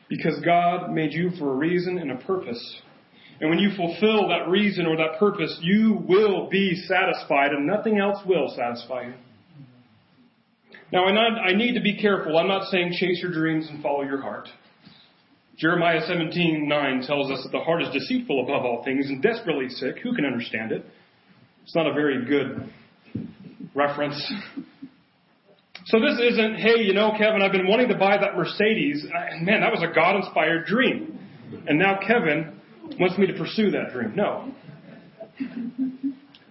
Because 0.08 0.38
God 0.44 0.92
made 0.92 1.12
you 1.12 1.30
for 1.38 1.52
a 1.52 1.56
reason 1.56 1.98
and 1.98 2.12
a 2.12 2.16
purpose. 2.16 2.80
And 3.40 3.50
when 3.50 3.58
you 3.58 3.70
fulfill 3.76 4.28
that 4.28 4.48
reason 4.48 4.86
or 4.86 4.96
that 4.96 5.18
purpose, 5.18 5.58
you 5.60 6.02
will 6.08 6.48
be 6.48 6.74
satisfied 6.86 7.52
and 7.52 7.66
nothing 7.66 7.98
else 7.98 8.24
will 8.24 8.48
satisfy 8.56 9.06
you. 9.08 9.14
Now, 10.92 11.04
I 11.06 11.52
need 11.52 11.74
to 11.74 11.80
be 11.80 11.96
careful. 12.00 12.38
I'm 12.38 12.46
not 12.46 12.70
saying 12.70 12.92
chase 12.92 13.20
your 13.20 13.32
dreams 13.32 13.68
and 13.68 13.82
follow 13.82 14.02
your 14.02 14.22
heart. 14.22 14.48
Jeremiah 15.58 16.00
17:9 16.02 17.06
tells 17.06 17.30
us 17.30 17.42
that 17.42 17.50
the 17.50 17.60
heart 17.60 17.82
is 17.82 17.88
deceitful 17.88 18.44
above 18.44 18.64
all 18.64 18.84
things 18.84 19.08
and 19.08 19.20
desperately 19.20 19.68
sick. 19.68 19.98
Who 19.98 20.14
can 20.14 20.24
understand 20.24 20.70
it? 20.70 20.84
It's 21.64 21.74
not 21.74 21.86
a 21.86 21.92
very 21.92 22.24
good 22.24 22.70
reference. 23.74 24.32
So 25.86 26.00
this 26.00 26.18
isn't, 26.32 26.56
hey, 26.56 26.80
you 26.82 26.94
know, 26.94 27.12
Kevin, 27.16 27.42
I've 27.42 27.52
been 27.52 27.68
wanting 27.68 27.88
to 27.88 27.96
buy 27.96 28.16
that 28.16 28.36
Mercedes. 28.36 29.06
Man, 29.40 29.60
that 29.60 29.70
was 29.70 29.84
a 29.88 29.94
God-inspired 29.94 30.66
dream. 30.66 31.16
And 31.68 31.78
now 31.78 32.00
Kevin 32.04 32.60
wants 32.98 33.16
me 33.16 33.26
to 33.28 33.34
pursue 33.34 33.70
that 33.70 33.92
dream. 33.92 34.14
No. 34.16 34.52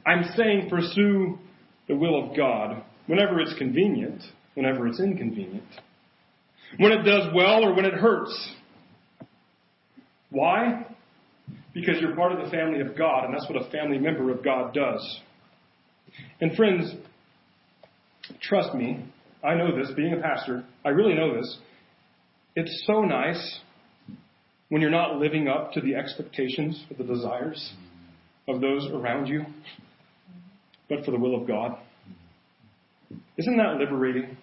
I'm 0.05 0.23
saying 0.37 0.69
pursue 0.69 1.37
the 1.89 1.97
will 1.97 2.29
of 2.29 2.37
God 2.37 2.81
whenever 3.07 3.41
it's 3.41 3.53
convenient, 3.57 4.21
whenever 4.53 4.87
it's 4.87 5.01
inconvenient. 5.01 5.67
When 6.77 6.93
it 6.93 7.03
does 7.03 7.33
well 7.35 7.65
or 7.65 7.75
when 7.75 7.83
it 7.83 7.93
hurts. 7.93 8.51
Why? 10.29 10.85
Because 11.73 11.95
you're 11.99 12.15
part 12.15 12.31
of 12.31 12.43
the 12.43 12.49
family 12.49 12.79
of 12.79 12.97
God, 12.97 13.25
and 13.25 13.33
that's 13.33 13.49
what 13.49 13.61
a 13.61 13.69
family 13.69 13.97
member 13.97 14.31
of 14.31 14.43
God 14.43 14.73
does. 14.73 15.19
And 16.39 16.55
friends, 16.55 16.93
trust 18.41 18.73
me, 18.73 19.03
I 19.45 19.53
know 19.55 19.77
this, 19.77 19.91
being 19.95 20.13
a 20.13 20.21
pastor, 20.21 20.63
I 20.83 20.89
really 20.89 21.13
know 21.13 21.35
this. 21.35 21.57
It's 22.55 22.83
so 22.87 23.01
nice 23.01 23.59
when 24.69 24.81
you're 24.81 24.89
not 24.89 25.17
living 25.17 25.47
up 25.47 25.73
to 25.73 25.81
the 25.81 25.95
expectations 25.95 26.83
or 26.89 26.97
the 26.97 27.03
desires 27.03 27.73
of 28.47 28.61
those 28.61 28.87
around 28.91 29.27
you, 29.27 29.45
but 30.89 31.05
for 31.05 31.11
the 31.11 31.19
will 31.19 31.39
of 31.39 31.47
God. 31.47 31.77
Isn't 33.37 33.57
that 33.57 33.75
liberating? 33.77 34.37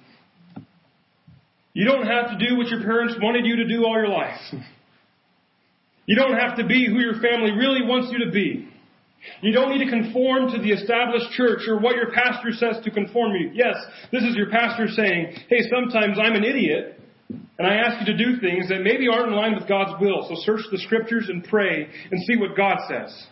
You 1.74 1.86
don't 1.86 2.06
have 2.06 2.38
to 2.38 2.48
do 2.48 2.56
what 2.56 2.68
your 2.68 2.82
parents 2.82 3.14
wanted 3.20 3.46
you 3.46 3.56
to 3.56 3.66
do 3.66 3.84
all 3.84 3.94
your 3.94 4.08
life. 4.08 4.38
You 6.06 6.16
don't 6.16 6.36
have 6.36 6.58
to 6.58 6.66
be 6.66 6.86
who 6.86 6.98
your 6.98 7.14
family 7.14 7.52
really 7.52 7.82
wants 7.82 8.12
you 8.12 8.24
to 8.26 8.30
be. 8.30 8.68
You 9.40 9.52
don't 9.52 9.76
need 9.76 9.84
to 9.84 9.90
conform 9.90 10.50
to 10.52 10.58
the 10.58 10.70
established 10.70 11.30
church 11.32 11.60
or 11.68 11.78
what 11.78 11.96
your 11.96 12.10
pastor 12.10 12.50
says 12.52 12.82
to 12.84 12.90
conform 12.90 13.32
you. 13.34 13.50
Yes, 13.54 13.76
this 14.10 14.22
is 14.22 14.34
your 14.34 14.50
pastor 14.50 14.86
saying, 14.88 15.34
hey, 15.48 15.60
sometimes 15.70 16.18
I'm 16.20 16.34
an 16.34 16.44
idiot 16.44 17.00
and 17.58 17.66
I 17.66 17.76
ask 17.76 18.00
you 18.00 18.16
to 18.16 18.24
do 18.24 18.40
things 18.40 18.68
that 18.68 18.82
maybe 18.82 19.08
aren't 19.08 19.28
in 19.28 19.36
line 19.36 19.54
with 19.54 19.68
God's 19.68 20.00
will. 20.00 20.26
So 20.28 20.34
search 20.44 20.62
the 20.70 20.78
scriptures 20.78 21.26
and 21.28 21.44
pray 21.44 21.86
and 22.10 22.20
see 22.26 22.36
what 22.36 22.56
God 22.56 22.78
says. 22.88 23.26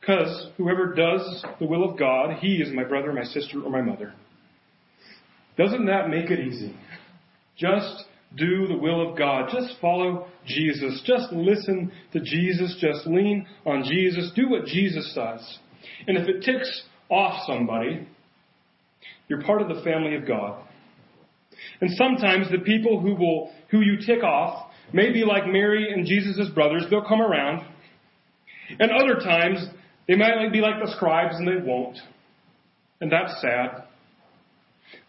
Because 0.00 0.48
whoever 0.56 0.94
does 0.94 1.44
the 1.60 1.66
will 1.66 1.88
of 1.88 1.98
God, 1.98 2.38
he 2.40 2.56
is 2.56 2.72
my 2.72 2.84
brother, 2.84 3.12
my 3.12 3.24
sister, 3.24 3.62
or 3.62 3.70
my 3.70 3.82
mother. 3.82 4.14
Doesn't 5.56 5.86
that 5.86 6.08
make 6.08 6.30
it 6.30 6.40
easy? 6.40 6.74
Just 7.56 8.04
do 8.36 8.66
the 8.66 8.76
will 8.76 9.08
of 9.08 9.16
God. 9.16 9.48
Just 9.52 9.80
follow 9.80 10.26
Jesus. 10.46 11.02
Just 11.06 11.32
listen 11.32 11.90
to 12.12 12.20
Jesus. 12.20 12.76
Just 12.80 13.06
lean 13.06 13.46
on 13.64 13.84
Jesus. 13.84 14.30
Do 14.34 14.50
what 14.50 14.66
Jesus 14.66 15.10
does. 15.14 15.58
And 16.06 16.18
if 16.18 16.28
it 16.28 16.42
ticks 16.42 16.82
off 17.08 17.44
somebody, 17.46 18.06
you're 19.28 19.42
part 19.42 19.62
of 19.62 19.68
the 19.68 19.82
family 19.82 20.14
of 20.14 20.26
God. 20.26 20.62
And 21.80 21.90
sometimes 21.96 22.50
the 22.50 22.58
people 22.58 23.00
who 23.00 23.14
will, 23.14 23.50
who 23.70 23.80
you 23.80 23.98
tick 24.04 24.22
off 24.22 24.70
may 24.92 25.12
be 25.12 25.24
like 25.24 25.46
Mary 25.46 25.92
and 25.92 26.06
Jesus' 26.06 26.48
brothers. 26.54 26.84
They'll 26.90 27.08
come 27.08 27.22
around. 27.22 27.66
And 28.78 28.90
other 28.90 29.20
times, 29.20 29.66
they 30.06 30.16
might 30.16 30.52
be 30.52 30.60
like 30.60 30.82
the 30.84 30.92
scribes 30.96 31.36
and 31.36 31.48
they 31.48 31.64
won't. 31.64 31.98
And 33.00 33.10
that's 33.10 33.40
sad. 33.40 33.84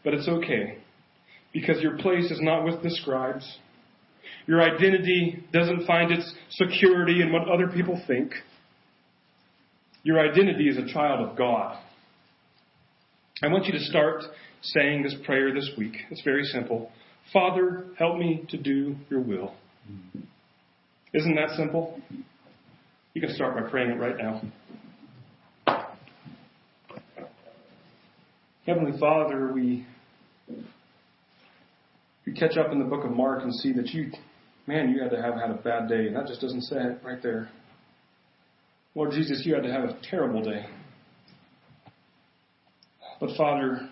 But 0.04 0.14
it's 0.14 0.28
okay 0.28 0.78
because 1.54 1.82
your 1.82 1.98
place 1.98 2.32
is 2.32 2.40
not 2.42 2.64
with 2.64 2.82
the 2.84 2.90
scribes. 2.90 3.58
Your 4.48 4.62
identity 4.62 5.44
doesn't 5.54 5.86
find 5.86 6.12
its 6.12 6.34
security 6.52 7.22
in 7.22 7.32
what 7.32 7.48
other 7.48 7.68
people 7.68 8.02
think. 8.08 8.34
Your 10.04 10.20
identity 10.20 10.68
is 10.70 10.78
a 10.78 10.92
child 10.92 11.28
of 11.28 11.38
God. 11.38 11.78
I 13.42 13.48
want 13.48 13.66
you 13.66 13.74
to 13.74 13.80
start 13.80 14.24
saying 14.62 15.04
this 15.04 15.16
prayer 15.26 15.54
this 15.54 15.70
week. 15.78 15.96
It's 16.10 16.22
very 16.24 16.44
simple. 16.44 16.92
Father, 17.32 17.86
help 17.98 18.18
me 18.18 18.46
to 18.50 18.58
do 18.58 18.96
your 19.10 19.22
will. 19.22 19.54
Isn't 21.14 21.36
that 21.36 21.56
simple? 21.56 22.00
You 23.14 23.22
can 23.22 23.34
start 23.34 23.56
by 23.56 23.70
praying 23.70 23.92
it 23.92 24.00
right 24.00 24.18
now. 24.18 24.42
Heavenly 28.66 29.00
Father, 29.00 29.52
we 29.54 29.86
you 32.30 32.36
catch 32.36 32.58
up 32.58 32.72
in 32.72 32.78
the 32.78 32.86
book 32.86 33.04
of 33.04 33.12
Mark 33.12 33.44
and 33.44 33.54
see 33.56 33.74
that 33.74 33.88
you, 33.88 34.12
man, 34.68 34.90
you 34.90 35.02
had 35.02 35.10
to 35.10 35.20
have 35.20 35.34
had 35.34 35.50
a 35.50 35.56
bad 35.56 35.90
day. 35.90 36.14
That 36.14 36.28
just 36.28 36.42
doesn't 36.42 36.62
say 36.62 36.76
it 36.76 37.00
right 37.04 37.22
there. 37.24 37.50
Lord 38.94 39.12
Jesus, 39.12 39.42
you 39.46 39.56
had 39.56 39.64
to 39.64 39.72
have 39.72 39.86
a 39.86 39.98
terrible 40.10 40.44
day. 40.44 40.66
But 43.20 43.32
Father, 43.36 43.90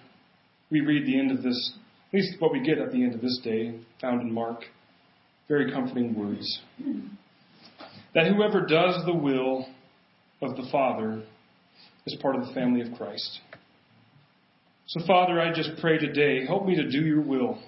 we 0.69 0.81
read 0.81 1.07
the 1.07 1.19
end 1.19 1.31
of 1.31 1.41
this, 1.41 1.73
at 2.09 2.13
least 2.13 2.35
what 2.39 2.51
we 2.51 2.61
get 2.61 2.77
at 2.77 2.91
the 2.91 3.03
end 3.03 3.15
of 3.15 3.21
this 3.21 3.39
day, 3.43 3.79
found 3.99 4.21
in 4.21 4.31
Mark, 4.31 4.61
very 5.47 5.71
comforting 5.71 6.13
words. 6.13 6.61
That 8.13 8.27
whoever 8.27 8.61
does 8.61 9.03
the 9.05 9.15
will 9.15 9.65
of 10.43 10.55
the 10.55 10.67
Father 10.71 11.23
is 12.05 12.15
part 12.21 12.35
of 12.35 12.45
the 12.45 12.53
family 12.53 12.81
of 12.81 12.95
Christ. 12.97 13.39
So, 14.85 15.05
Father, 15.07 15.41
I 15.41 15.51
just 15.53 15.71
pray 15.81 15.97
today, 15.97 16.45
help 16.45 16.65
me 16.65 16.75
to 16.75 16.87
do 16.89 16.99
your 16.99 17.21
will. 17.21 17.59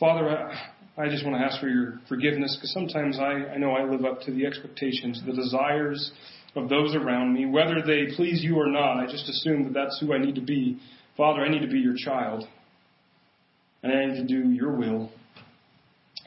Father, 0.00 0.50
I, 0.96 1.10
just 1.10 1.26
want 1.26 1.36
to 1.36 1.44
ask 1.44 1.60
for 1.60 1.68
your 1.68 2.00
forgiveness 2.08 2.56
because 2.56 2.72
sometimes 2.72 3.18
I, 3.18 3.52
I 3.52 3.58
know 3.58 3.72
I 3.72 3.84
live 3.84 4.06
up 4.06 4.22
to 4.22 4.32
the 4.32 4.46
expectations, 4.46 5.22
the 5.26 5.34
desires 5.34 6.10
of 6.56 6.70
those 6.70 6.94
around 6.94 7.34
me. 7.34 7.44
Whether 7.44 7.82
they 7.86 8.06
please 8.16 8.42
you 8.42 8.56
or 8.56 8.66
not, 8.66 8.98
I 8.98 9.04
just 9.04 9.28
assume 9.28 9.64
that 9.64 9.74
that's 9.74 10.00
who 10.00 10.14
I 10.14 10.18
need 10.18 10.36
to 10.36 10.40
be. 10.40 10.78
Father, 11.18 11.42
I 11.42 11.50
need 11.50 11.60
to 11.60 11.70
be 11.70 11.80
your 11.80 11.96
child. 11.98 12.44
And 13.82 13.92
I 13.92 14.06
need 14.06 14.26
to 14.26 14.26
do 14.26 14.48
your 14.48 14.74
will. 14.74 15.10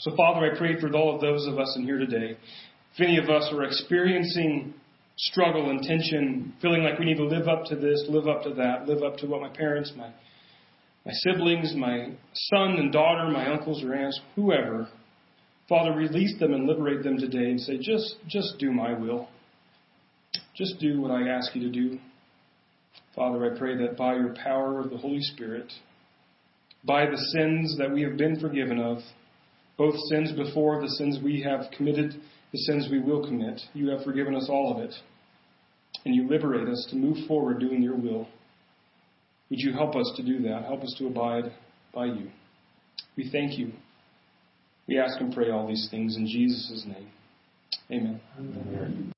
So, 0.01 0.15
Father, 0.15 0.51
I 0.51 0.55
pray 0.55 0.80
for 0.80 0.95
all 0.95 1.15
of 1.15 1.21
those 1.21 1.47
of 1.47 1.57
us 1.57 1.74
in 1.76 1.84
here 1.84 1.97
today. 1.97 2.38
If 2.93 3.01
any 3.01 3.17
of 3.17 3.28
us 3.32 3.49
are 3.51 3.63
experiencing 3.63 4.76
struggle 5.17 5.71
and 5.71 5.82
tension, 5.82 6.53
feeling 6.61 6.84
like 6.84 6.99
we 6.99 7.05
need 7.05 7.17
to 7.17 7.26
live 7.26 7.47
up 7.47 7.65
to 7.65 7.76
this, 7.76 8.05
live 8.07 8.28
up 8.28 8.43
to 8.43 8.53
that, 8.53 8.86
live 8.88 9.01
up 9.01 9.17
to 9.17 9.26
what 9.26 9.41
my 9.41 9.49
parents, 9.49 9.93
my 9.97 10.11
my 11.06 11.12
siblings, 11.12 11.74
my 11.76 12.12
son 12.34 12.76
and 12.78 12.91
daughter, 12.91 13.30
my 13.30 13.51
uncles 13.51 13.84
or 13.84 13.93
aunts, 13.93 14.20
whoever. 14.36 14.88
Father, 15.68 15.91
release 15.91 16.38
them 16.39 16.54
and 16.54 16.68
liberate 16.68 17.04
them 17.04 17.18
today 17.18 17.49
and 17.49 17.60
say, 17.60 17.78
just, 17.78 18.16
just 18.28 18.58
do 18.60 18.72
my 18.72 18.93
will. 18.93 19.28
Just 20.56 20.80
do 20.80 21.01
what 21.01 21.12
I 21.12 21.30
ask 21.30 21.56
you 21.56 21.62
to 21.62 21.72
do. 21.72 21.99
Father, 23.16 23.54
I 23.54 23.58
pray 23.58 23.78
that 23.78 23.97
by 23.97 24.16
your 24.16 24.36
power 24.43 24.80
of 24.80 24.89
the 24.89 24.97
Holy 24.97 25.22
Spirit, 25.22 25.72
by 26.84 27.06
the 27.06 27.18
sins 27.18 27.78
that 27.78 27.91
we 27.91 28.01
have 28.01 28.18
been 28.18 28.39
forgiven 28.39 28.80
of, 28.80 28.97
both 29.78 29.95
sins 30.10 30.32
before, 30.32 30.82
the 30.82 30.89
sins 30.89 31.20
we 31.24 31.41
have 31.41 31.72
committed, 31.76 32.14
the 32.51 32.58
sins 32.60 32.88
we 32.91 32.99
will 32.99 33.26
commit, 33.26 33.60
you 33.74 33.89
have 33.89 34.04
forgiven 34.04 34.36
us 34.36 34.47
all 34.49 34.76
of 34.76 34.84
it. 34.84 34.93
And 36.06 36.14
you 36.14 36.28
liberate 36.28 36.68
us 36.68 36.88
to 36.89 36.95
move 36.95 37.28
forward 37.28 37.60
doing 37.60 37.82
your 37.82 37.95
will. 37.95 38.28
Would 39.50 39.60
you 39.60 39.74
help 39.74 39.96
us 39.96 40.12
to 40.18 40.24
do 40.24 40.41
that? 40.44 40.66
Help 40.66 40.82
us 40.82 40.96
to 40.98 41.08
abide 41.08 41.52
by 41.94 42.06
you. 42.06 42.30
We 43.16 43.30
thank 43.30 43.58
you. 43.58 43.72
We 44.88 45.00
ask 45.00 45.20
and 45.20 45.34
pray 45.34 45.50
all 45.52 45.68
these 45.68 45.88
things 45.89 46.18
in 46.18 46.28
Jesus' 46.28 46.86
name. 46.86 47.10
Amen. 47.91 48.20
Amen. 48.38 49.12